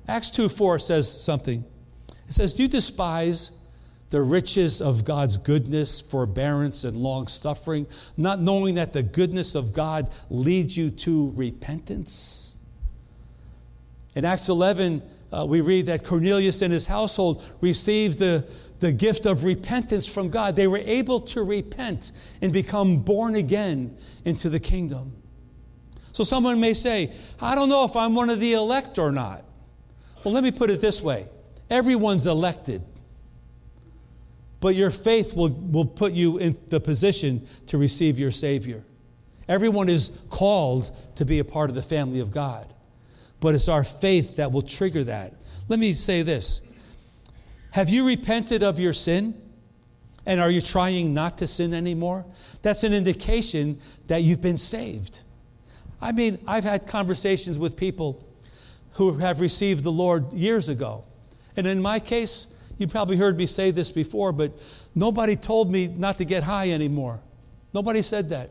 [0.08, 1.64] Acts 2 4 says something.
[2.28, 3.52] It says, Do you despise
[4.10, 9.72] the riches of God's goodness, forbearance, and long suffering, not knowing that the goodness of
[9.72, 12.49] God leads you to repentance?
[14.14, 18.48] In Acts 11, uh, we read that Cornelius and his household received the,
[18.80, 20.56] the gift of repentance from God.
[20.56, 22.10] They were able to repent
[22.42, 25.12] and become born again into the kingdom.
[26.12, 29.44] So someone may say, I don't know if I'm one of the elect or not.
[30.24, 31.28] Well, let me put it this way
[31.70, 32.82] everyone's elected,
[34.58, 38.82] but your faith will, will put you in the position to receive your Savior.
[39.48, 42.74] Everyone is called to be a part of the family of God
[43.40, 45.34] but it's our faith that will trigger that.
[45.68, 46.60] Let me say this
[47.72, 49.34] Have you repented of your sin?
[50.26, 52.26] And are you trying not to sin anymore?
[52.60, 55.20] That's an indication that you've been saved.
[56.00, 58.24] I mean, I've had conversations with people
[58.92, 61.04] who have received the Lord years ago.
[61.56, 62.46] And in my case,
[62.78, 64.52] you probably heard me say this before, but
[64.94, 67.20] nobody told me not to get high anymore.
[67.72, 68.50] Nobody said that.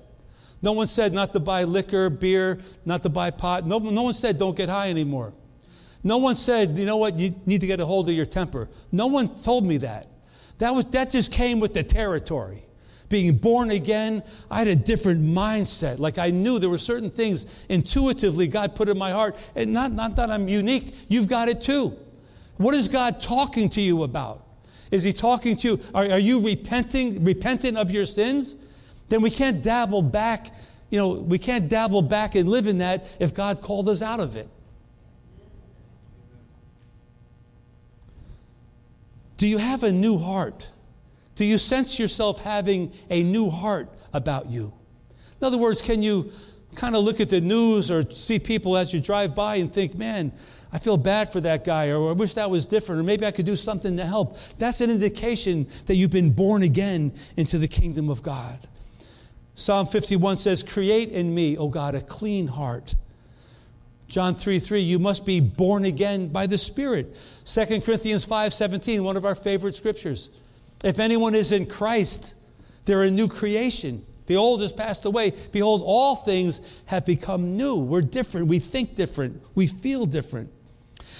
[0.61, 3.65] No one said not to buy liquor, beer, not to buy pot.
[3.65, 5.33] No, no one said don't get high anymore.
[6.03, 8.69] No one said, you know what, you need to get a hold of your temper.
[8.91, 10.07] No one told me that.
[10.59, 12.63] That, was, that just came with the territory.
[13.09, 15.99] Being born again, I had a different mindset.
[15.99, 19.35] Like I knew there were certain things intuitively God put in my heart.
[19.55, 21.97] And not, not that I'm unique, you've got it too.
[22.57, 24.45] What is God talking to you about?
[24.91, 25.79] Is He talking to you?
[25.93, 28.57] Are, are you repenting, repentant of your sins?
[29.09, 30.53] Then we can't dabble back,
[30.89, 34.19] you know, we can't dabble back and live in that if God called us out
[34.19, 34.47] of it.
[39.37, 40.69] Do you have a new heart?
[41.35, 44.73] Do you sense yourself having a new heart about you?
[45.39, 46.31] In other words, can you
[46.75, 49.95] kind of look at the news or see people as you drive by and think,
[49.95, 50.33] man,
[50.71, 53.31] I feel bad for that guy, or I wish that was different, or maybe I
[53.31, 54.37] could do something to help?
[54.57, 58.59] That's an indication that you've been born again into the kingdom of God.
[59.59, 62.95] Psalm 51 says, Create in me, O God, a clean heart.
[64.07, 67.13] John 3 3, you must be born again by the Spirit.
[67.43, 70.29] 2 Corinthians 5 17, one of our favorite scriptures.
[70.81, 72.35] If anyone is in Christ,
[72.85, 74.05] they're a new creation.
[74.27, 75.33] The old has passed away.
[75.51, 77.75] Behold, all things have become new.
[77.75, 78.47] We're different.
[78.47, 79.43] We think different.
[79.55, 80.53] We feel different.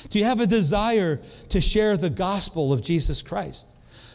[0.09, 3.67] Do you have a desire to share the gospel of Jesus Christ?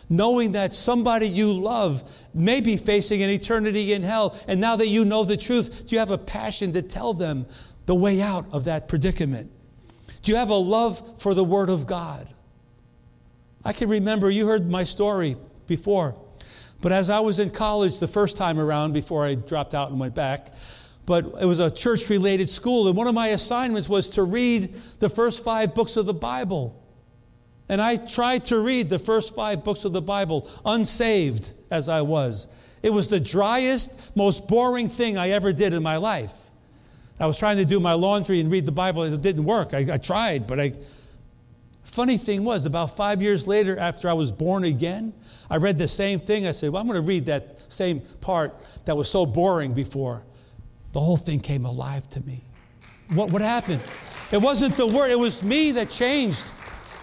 [0.08, 4.38] Knowing that somebody you love may be facing an eternity in hell.
[4.46, 7.46] And now that you know the truth, do you have a passion to tell them
[7.86, 9.50] the way out of that predicament?
[10.22, 12.28] Do you have a love for the Word of God?
[13.64, 15.36] I can remember, you heard my story
[15.66, 16.18] before,
[16.80, 19.98] but as I was in college the first time around before I dropped out and
[19.98, 20.48] went back,
[21.06, 24.74] but it was a church related school, and one of my assignments was to read
[24.98, 26.80] the first five books of the Bible.
[27.68, 32.02] And I tried to read the first five books of the Bible, unsaved as I
[32.02, 32.46] was.
[32.82, 36.32] It was the driest, most boring thing I ever did in my life.
[37.18, 39.04] I was trying to do my laundry and read the Bible.
[39.04, 39.72] It didn't work.
[39.72, 40.72] I, I tried, but I.
[41.84, 45.12] Funny thing was, about five years later, after I was born again,
[45.48, 46.46] I read the same thing.
[46.46, 48.54] I said, Well, I'm going to read that same part
[48.84, 50.24] that was so boring before.
[50.92, 52.42] The whole thing came alive to me.
[53.12, 53.80] What, what happened?
[54.32, 56.44] It wasn't the word, it was me that changed.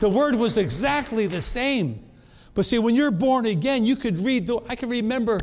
[0.02, 2.04] The word was exactly the same.
[2.56, 5.40] But see, when you're born again, you could read I can remember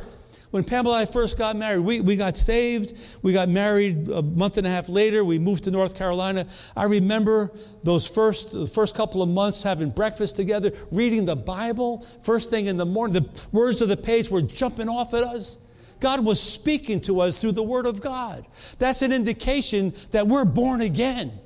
[0.50, 2.96] When Pamela and I first got married, we, we got saved.
[3.22, 5.22] We got married a month and a half later.
[5.22, 6.46] We moved to North Carolina.
[6.76, 7.52] I remember
[7.84, 12.66] those first, the first couple of months having breakfast together, reading the Bible, first thing
[12.66, 13.22] in the morning.
[13.22, 15.56] The words of the page were jumping off at us.
[16.00, 18.44] God was speaking to us through the Word of God.
[18.80, 21.38] That's an indication that we're born again.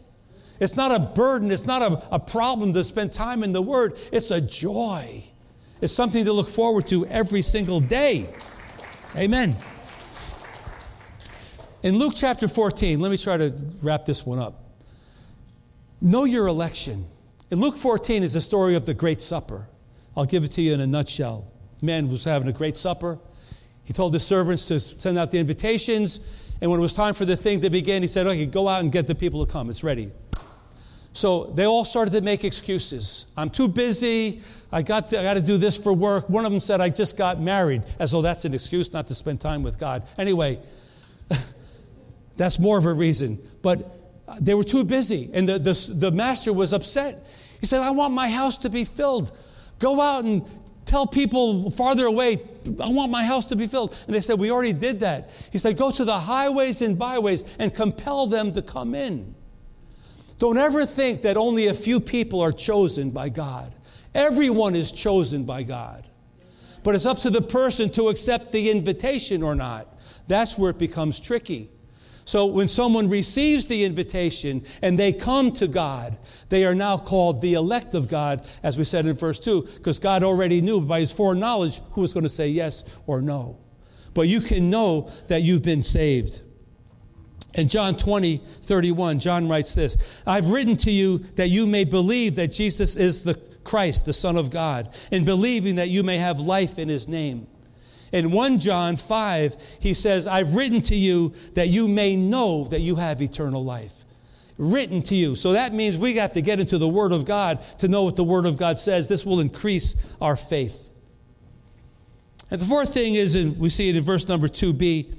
[0.63, 3.99] It's not a burden, it's not a, a problem to spend time in the Word,
[4.13, 5.25] it's a joy.
[5.81, 8.29] It's something to look forward to every single day.
[9.17, 9.57] Amen.
[11.83, 13.53] In Luke chapter 14, let me try to
[13.83, 14.63] wrap this one up.
[16.01, 17.07] Know your election.
[17.51, 19.67] In Luke 14 is the story of the Great Supper.
[20.17, 21.51] I'll give it to you in a nutshell.
[21.81, 23.19] Man was having a great supper.
[23.83, 26.21] He told his servants to send out the invitations.
[26.61, 28.83] And when it was time for the thing to begin, he said, Okay, go out
[28.83, 29.69] and get the people to come.
[29.69, 30.13] It's ready.
[31.13, 33.27] So they all started to make excuses.
[33.37, 34.41] I'm too busy.
[34.71, 36.31] I got, to, I got to do this for work.
[36.31, 39.15] One of them said, I just got married, as though that's an excuse not to
[39.15, 40.05] spend time with God.
[40.17, 40.59] Anyway,
[42.39, 43.39] that's more of a reason.
[43.61, 47.27] But uh, they were too busy, and the, the, the master was upset.
[47.61, 49.37] He said, I want my house to be filled.
[49.79, 50.43] Go out and
[50.87, 52.41] tell people farther away,
[52.81, 53.97] I want my house to be filled.
[54.07, 55.31] And they said, We already did that.
[55.51, 59.35] He said, Go to the highways and byways and compel them to come in.
[60.43, 63.73] Don't ever think that only a few people are chosen by God.
[64.13, 66.05] Everyone is chosen by God.
[66.83, 69.87] But it's up to the person to accept the invitation or not.
[70.27, 71.71] That's where it becomes tricky.
[72.25, 76.19] So when someone receives the invitation and they come to God,
[76.49, 80.01] they are now called the elect of God, as we said in verse 2, because
[80.01, 83.59] God already knew by his foreknowledge who was going to say yes or no.
[84.13, 86.43] But you can know that you've been saved.
[87.55, 89.97] In John 20, 31, John writes this
[90.27, 93.35] I've written to you that you may believe that Jesus is the
[93.65, 97.47] Christ, the Son of God, and believing that you may have life in his name.
[98.11, 102.81] In 1 John 5, he says, I've written to you that you may know that
[102.81, 104.05] you have eternal life.
[104.59, 105.35] Written to you.
[105.35, 108.17] So that means we got to get into the Word of God to know what
[108.17, 109.09] the Word of God says.
[109.09, 110.91] This will increase our faith.
[112.51, 115.17] And the fourth thing is, and we see it in verse number 2b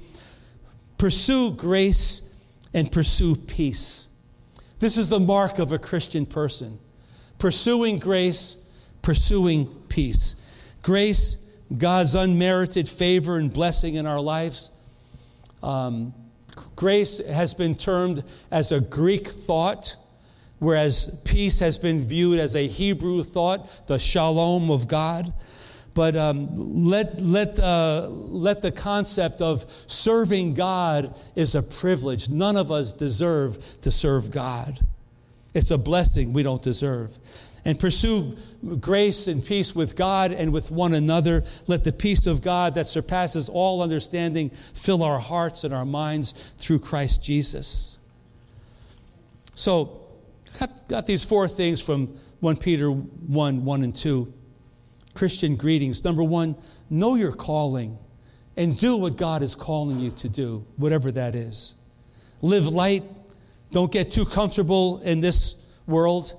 [0.98, 2.34] pursue grace
[2.72, 4.08] and pursue peace.
[4.80, 6.78] This is the mark of a Christian person
[7.38, 8.56] pursuing grace,
[9.02, 10.36] pursuing peace.
[10.82, 11.36] Grace,
[11.76, 14.70] God's unmerited favor and blessing in our lives.
[15.62, 16.14] Um,
[16.76, 19.96] grace has been termed as a Greek thought,
[20.58, 25.32] whereas peace has been viewed as a Hebrew thought, the shalom of God.
[25.94, 32.28] But um, let, let, uh, let the concept of serving God is a privilege.
[32.28, 34.80] None of us deserve to serve God.
[35.54, 37.16] It's a blessing we don't deserve.
[37.64, 38.36] And pursue
[38.80, 41.44] grace and peace with God and with one another.
[41.68, 46.34] Let the peace of God that surpasses all understanding fill our hearts and our minds
[46.58, 47.98] through Christ Jesus.
[49.54, 50.00] So,
[50.58, 54.32] got, got these four things from 1 Peter 1 1 and 2.
[55.14, 56.04] Christian greetings.
[56.04, 56.56] Number one,
[56.90, 57.98] know your calling
[58.56, 61.74] and do what God is calling you to do, whatever that is.
[62.42, 63.04] Live light.
[63.72, 65.56] Don't get too comfortable in this
[65.86, 66.34] world,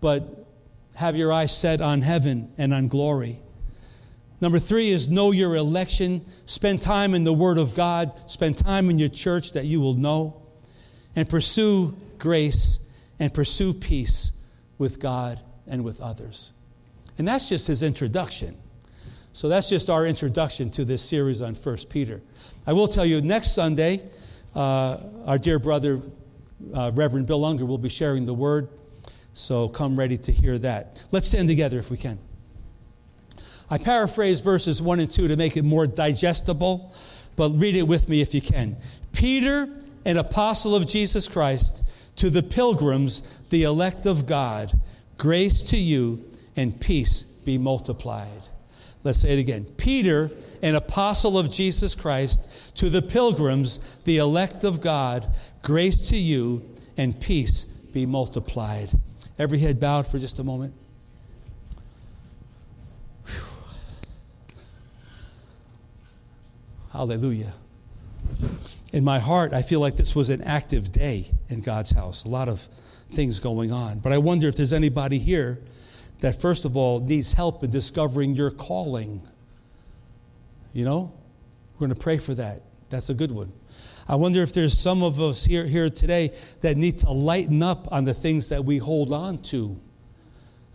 [0.00, 0.46] but
[0.94, 3.40] have your eyes set on heaven and on glory.
[4.40, 6.24] Number three is know your election.
[6.46, 8.12] Spend time in the Word of God.
[8.28, 10.42] Spend time in your church that you will know.
[11.14, 12.78] And pursue grace
[13.18, 14.32] and pursue peace
[14.78, 16.52] with God and with others.
[17.18, 18.56] And that's just his introduction.
[19.32, 22.20] So that's just our introduction to this series on 1 Peter.
[22.66, 24.08] I will tell you, next Sunday,
[24.54, 26.00] uh, our dear brother,
[26.74, 28.68] uh, Reverend Bill Unger, will be sharing the word.
[29.32, 31.02] So come ready to hear that.
[31.10, 32.18] Let's stand together if we can.
[33.70, 36.92] I paraphrase verses 1 and 2 to make it more digestible,
[37.36, 38.76] but read it with me if you can.
[39.12, 39.66] Peter,
[40.04, 41.82] an apostle of Jesus Christ,
[42.16, 44.78] to the pilgrims, the elect of God,
[45.16, 46.22] grace to you
[46.56, 48.48] and peace be multiplied.
[49.04, 49.64] Let's say it again.
[49.76, 50.30] Peter,
[50.62, 55.26] an apostle of Jesus Christ, to the pilgrims, the elect of God,
[55.62, 58.90] grace to you and peace be multiplied.
[59.38, 60.74] Every head bowed for just a moment.
[63.26, 63.42] Whew.
[66.92, 67.54] Hallelujah.
[68.92, 72.24] In my heart, I feel like this was an active day in God's house.
[72.24, 72.68] A lot of
[73.10, 73.98] things going on.
[73.98, 75.58] But I wonder if there's anybody here
[76.22, 79.22] that, first of all, needs help in discovering your calling.
[80.72, 81.12] You know,
[81.74, 82.62] we're going to pray for that.
[82.90, 83.52] That's a good one.
[84.06, 87.90] I wonder if there's some of us here, here today that need to lighten up
[87.90, 89.80] on the things that we hold on to.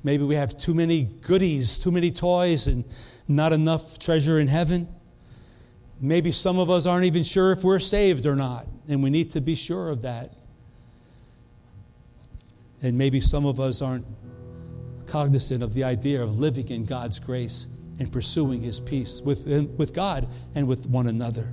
[0.04, 2.84] Maybe we have too many goodies, too many toys, and
[3.28, 4.90] not enough treasure in heaven.
[6.02, 9.32] Maybe some of us aren't even sure if we're saved or not, and we need
[9.32, 10.34] to be sure of that.
[12.82, 14.06] And maybe some of us aren't
[15.08, 17.68] cognizant of the idea of living in God's grace
[18.00, 19.48] and pursuing His peace with,
[19.78, 21.52] with God and with one another.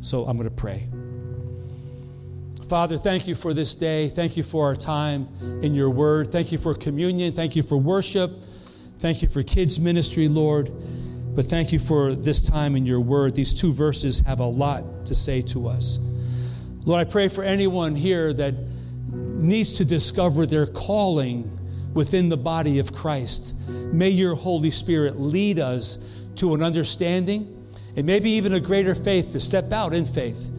[0.00, 0.88] So I'm going to pray.
[2.68, 4.08] Father, thank you for this day.
[4.08, 5.28] Thank you for our time
[5.62, 6.32] in your word.
[6.32, 7.32] Thank you for communion.
[7.32, 8.30] Thank you for worship.
[8.98, 10.70] Thank you for kids' ministry, Lord.
[11.34, 13.34] But thank you for this time in your word.
[13.34, 15.98] These two verses have a lot to say to us.
[16.84, 18.54] Lord, I pray for anyone here that
[19.12, 21.58] needs to discover their calling
[21.94, 23.54] within the body of Christ.
[23.68, 25.98] May your Holy Spirit lead us
[26.36, 27.58] to an understanding
[27.96, 30.50] and maybe even a greater faith to step out in faith,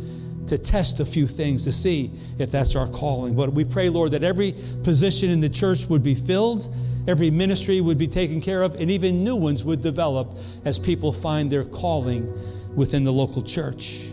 [0.48, 3.36] to test a few things to see if that's our calling.
[3.36, 4.54] But we pray, Lord, that every
[4.84, 6.74] position in the church would be filled,
[7.08, 11.12] every ministry would be taken care of, and even new ones would develop as people
[11.12, 12.32] find their calling
[12.76, 14.12] within the local church.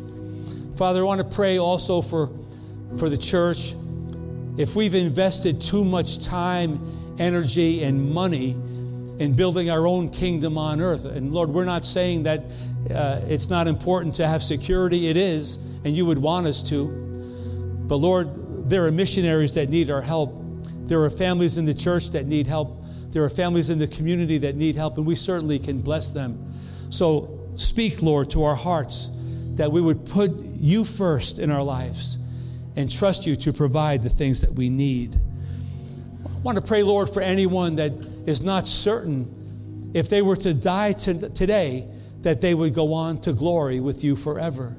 [0.76, 2.30] Father, I want to pray also for,
[2.98, 3.74] for the church.
[4.56, 8.50] If we've invested too much time energy and money
[9.20, 11.04] in building our own kingdom on earth.
[11.04, 12.40] And Lord, we're not saying that
[12.92, 15.08] uh, it's not important to have security.
[15.08, 16.88] It is, and you would want us to.
[17.86, 20.34] But Lord, there are missionaries that need our help.
[20.88, 22.82] There are families in the church that need help.
[23.10, 26.54] There are families in the community that need help, and we certainly can bless them.
[26.88, 29.10] So speak, Lord, to our hearts
[29.56, 32.16] that we would put you first in our lives
[32.76, 35.18] and trust you to provide the things that we need.
[36.40, 37.92] I want to pray, Lord, for anyone that
[38.24, 41.86] is not certain if they were to die to, today,
[42.22, 44.74] that they would go on to glory with you forever.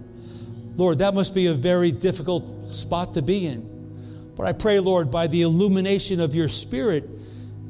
[0.76, 4.32] Lord, that must be a very difficult spot to be in.
[4.36, 7.08] But I pray, Lord, by the illumination of your Spirit,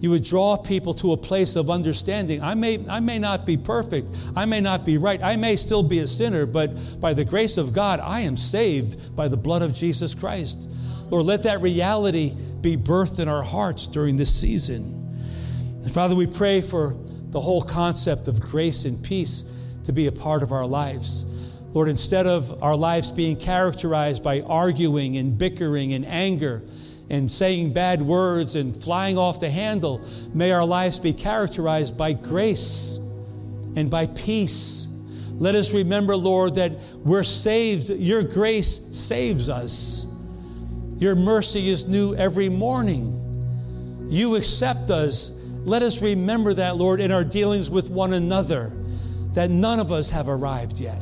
[0.01, 2.41] you would draw people to a place of understanding.
[2.41, 4.09] I may, I may not be perfect.
[4.35, 5.21] I may not be right.
[5.21, 9.15] I may still be a sinner, but by the grace of God, I am saved
[9.15, 10.67] by the blood of Jesus Christ.
[11.11, 14.97] Lord, let that reality be birthed in our hearts during this season.
[15.83, 16.95] And Father, we pray for
[17.29, 19.43] the whole concept of grace and peace
[19.83, 21.25] to be a part of our lives.
[21.73, 26.63] Lord, instead of our lives being characterized by arguing and bickering and anger
[27.11, 30.01] and saying bad words and flying off the handle,
[30.33, 32.99] may our lives be characterized by grace
[33.75, 34.87] and by peace.
[35.33, 37.89] Let us remember, Lord, that we're saved.
[37.89, 40.05] Your grace saves us.
[40.99, 44.07] Your mercy is new every morning.
[44.09, 45.31] You accept us.
[45.65, 48.71] Let us remember that, Lord, in our dealings with one another,
[49.33, 51.01] that none of us have arrived yet.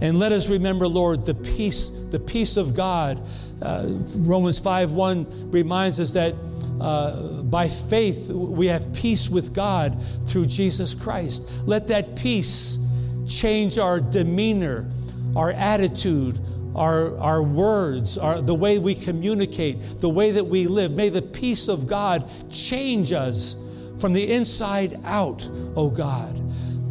[0.00, 3.26] And let us remember, Lord, the peace, the peace of God.
[3.60, 6.34] Uh, Romans 5 1 reminds us that
[6.80, 11.48] uh, by faith we have peace with God through Jesus Christ.
[11.64, 12.78] Let that peace
[13.26, 14.88] change our demeanor,
[15.34, 16.38] our attitude,
[16.76, 20.92] our, our words, our, the way we communicate, the way that we live.
[20.92, 23.56] May the peace of God change us
[24.00, 26.36] from the inside out, oh God.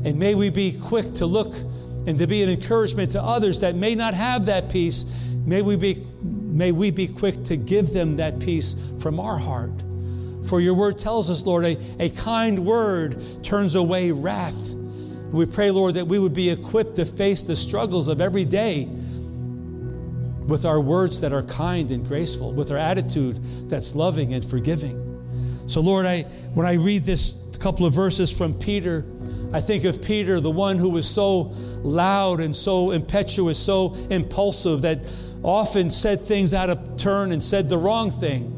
[0.05, 1.55] And may we be quick to look
[2.07, 5.03] and to be an encouragement to others that may not have that peace.
[5.45, 9.83] May we be, may we be quick to give them that peace from our heart.
[10.47, 14.73] For your word tells us, Lord, a, a kind word turns away wrath.
[15.31, 18.85] We pray, Lord, that we would be equipped to face the struggles of every day
[18.85, 25.03] with our words that are kind and graceful, with our attitude that's loving and forgiving.
[25.67, 26.21] So, Lord, I,
[26.53, 29.01] when I read this couple of verses from Peter,
[29.53, 34.81] I think of Peter, the one who was so loud and so impetuous, so impulsive,
[34.81, 34.99] that
[35.41, 38.53] often said things out of turn and said the wrong thing.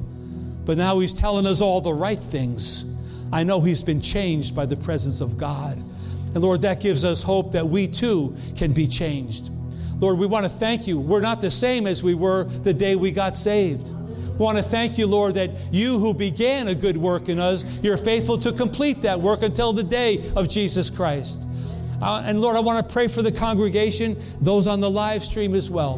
[0.65, 2.85] But now he's telling us all the right things.
[3.31, 5.77] I know he's been changed by the presence of God.
[5.77, 9.51] And Lord, that gives us hope that we too can be changed.
[9.99, 10.99] Lord, we want to thank you.
[10.99, 13.91] We're not the same as we were the day we got saved.
[14.39, 17.97] Want to thank you, Lord, that you who began a good work in us, you're
[17.97, 21.45] faithful to complete that work until the day of Jesus Christ.
[22.01, 25.55] Uh, and Lord, I want to pray for the congregation, those on the live stream
[25.55, 25.97] as well.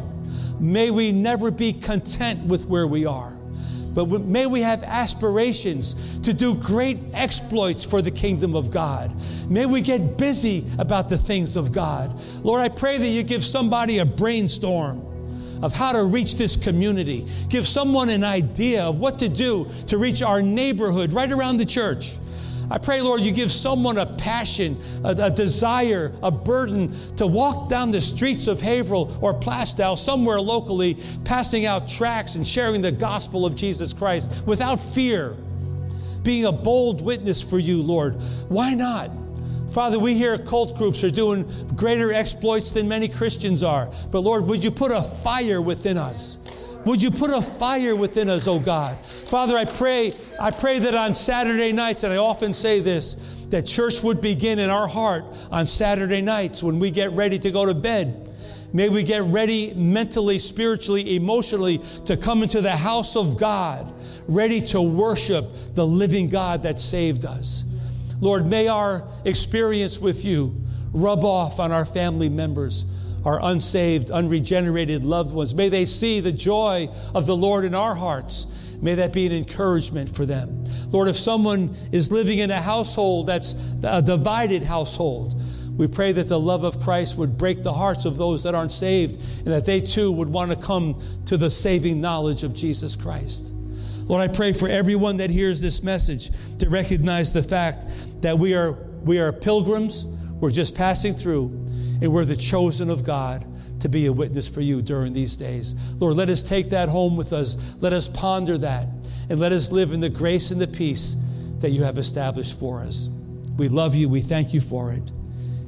[0.58, 3.32] May we never be content with where we are.
[3.94, 9.12] But may we have aspirations to do great exploits for the kingdom of God.
[9.48, 12.18] May we get busy about the things of God.
[12.42, 15.11] Lord, I pray that you give somebody a brainstorm
[15.62, 17.26] of how to reach this community.
[17.48, 21.64] Give someone an idea of what to do to reach our neighborhood right around the
[21.64, 22.16] church.
[22.70, 27.68] I pray, Lord, you give someone a passion, a, a, desire, a burden to walk
[27.68, 32.92] down the streets of Haverhill or Plaistow, somewhere locally, passing out tracts and sharing the
[32.92, 35.36] gospel of Jesus Christ without fear,
[36.22, 38.14] being a bold witness for you, Lord.
[38.48, 39.10] Why not?
[39.72, 43.88] Father, we hear cult groups are doing greater exploits than many Christians are.
[44.10, 46.38] But Lord, would you put a fire within us?
[46.84, 48.94] Would you put a fire within us, oh God?
[49.28, 53.14] Father, I pray, I pray that on Saturday nights, and I often say this,
[53.48, 57.50] that church would begin in our heart on Saturday nights when we get ready to
[57.50, 58.28] go to bed.
[58.74, 63.90] May we get ready mentally, spiritually, emotionally to come into the house of God,
[64.26, 67.64] ready to worship the living God that saved us.
[68.22, 70.54] Lord, may our experience with you
[70.92, 72.84] rub off on our family members,
[73.24, 75.56] our unsaved, unregenerated loved ones.
[75.56, 78.46] May they see the joy of the Lord in our hearts.
[78.80, 80.64] May that be an encouragement for them.
[80.90, 85.34] Lord, if someone is living in a household that's a divided household,
[85.76, 88.72] we pray that the love of Christ would break the hearts of those that aren't
[88.72, 92.94] saved and that they too would want to come to the saving knowledge of Jesus
[92.94, 93.51] Christ.
[94.04, 97.86] Lord, I pray for everyone that hears this message to recognize the fact
[98.20, 98.72] that we are,
[99.02, 101.46] we are pilgrims, we're just passing through,
[102.00, 103.46] and we're the chosen of God
[103.80, 105.74] to be a witness for you during these days.
[106.00, 107.56] Lord, let us take that home with us.
[107.80, 108.86] Let us ponder that,
[109.28, 111.16] and let us live in the grace and the peace
[111.58, 113.08] that you have established for us.
[113.56, 114.08] We love you.
[114.08, 115.10] We thank you for it.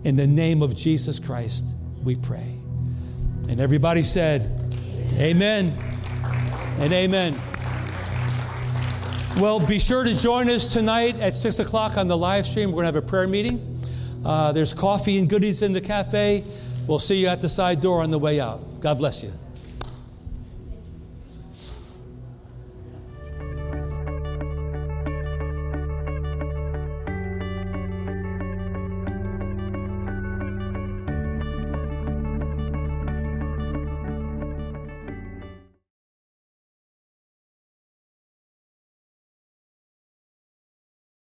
[0.04, 2.56] In the name of Jesus Christ, we pray.
[3.48, 4.60] And everybody said,
[5.18, 5.72] Amen
[6.78, 7.53] and amen.
[9.40, 12.70] Well, be sure to join us tonight at 6 o'clock on the live stream.
[12.70, 13.80] We're going to have a prayer meeting.
[14.24, 16.44] Uh, there's coffee and goodies in the cafe.
[16.86, 18.80] We'll see you at the side door on the way out.
[18.80, 19.32] God bless you.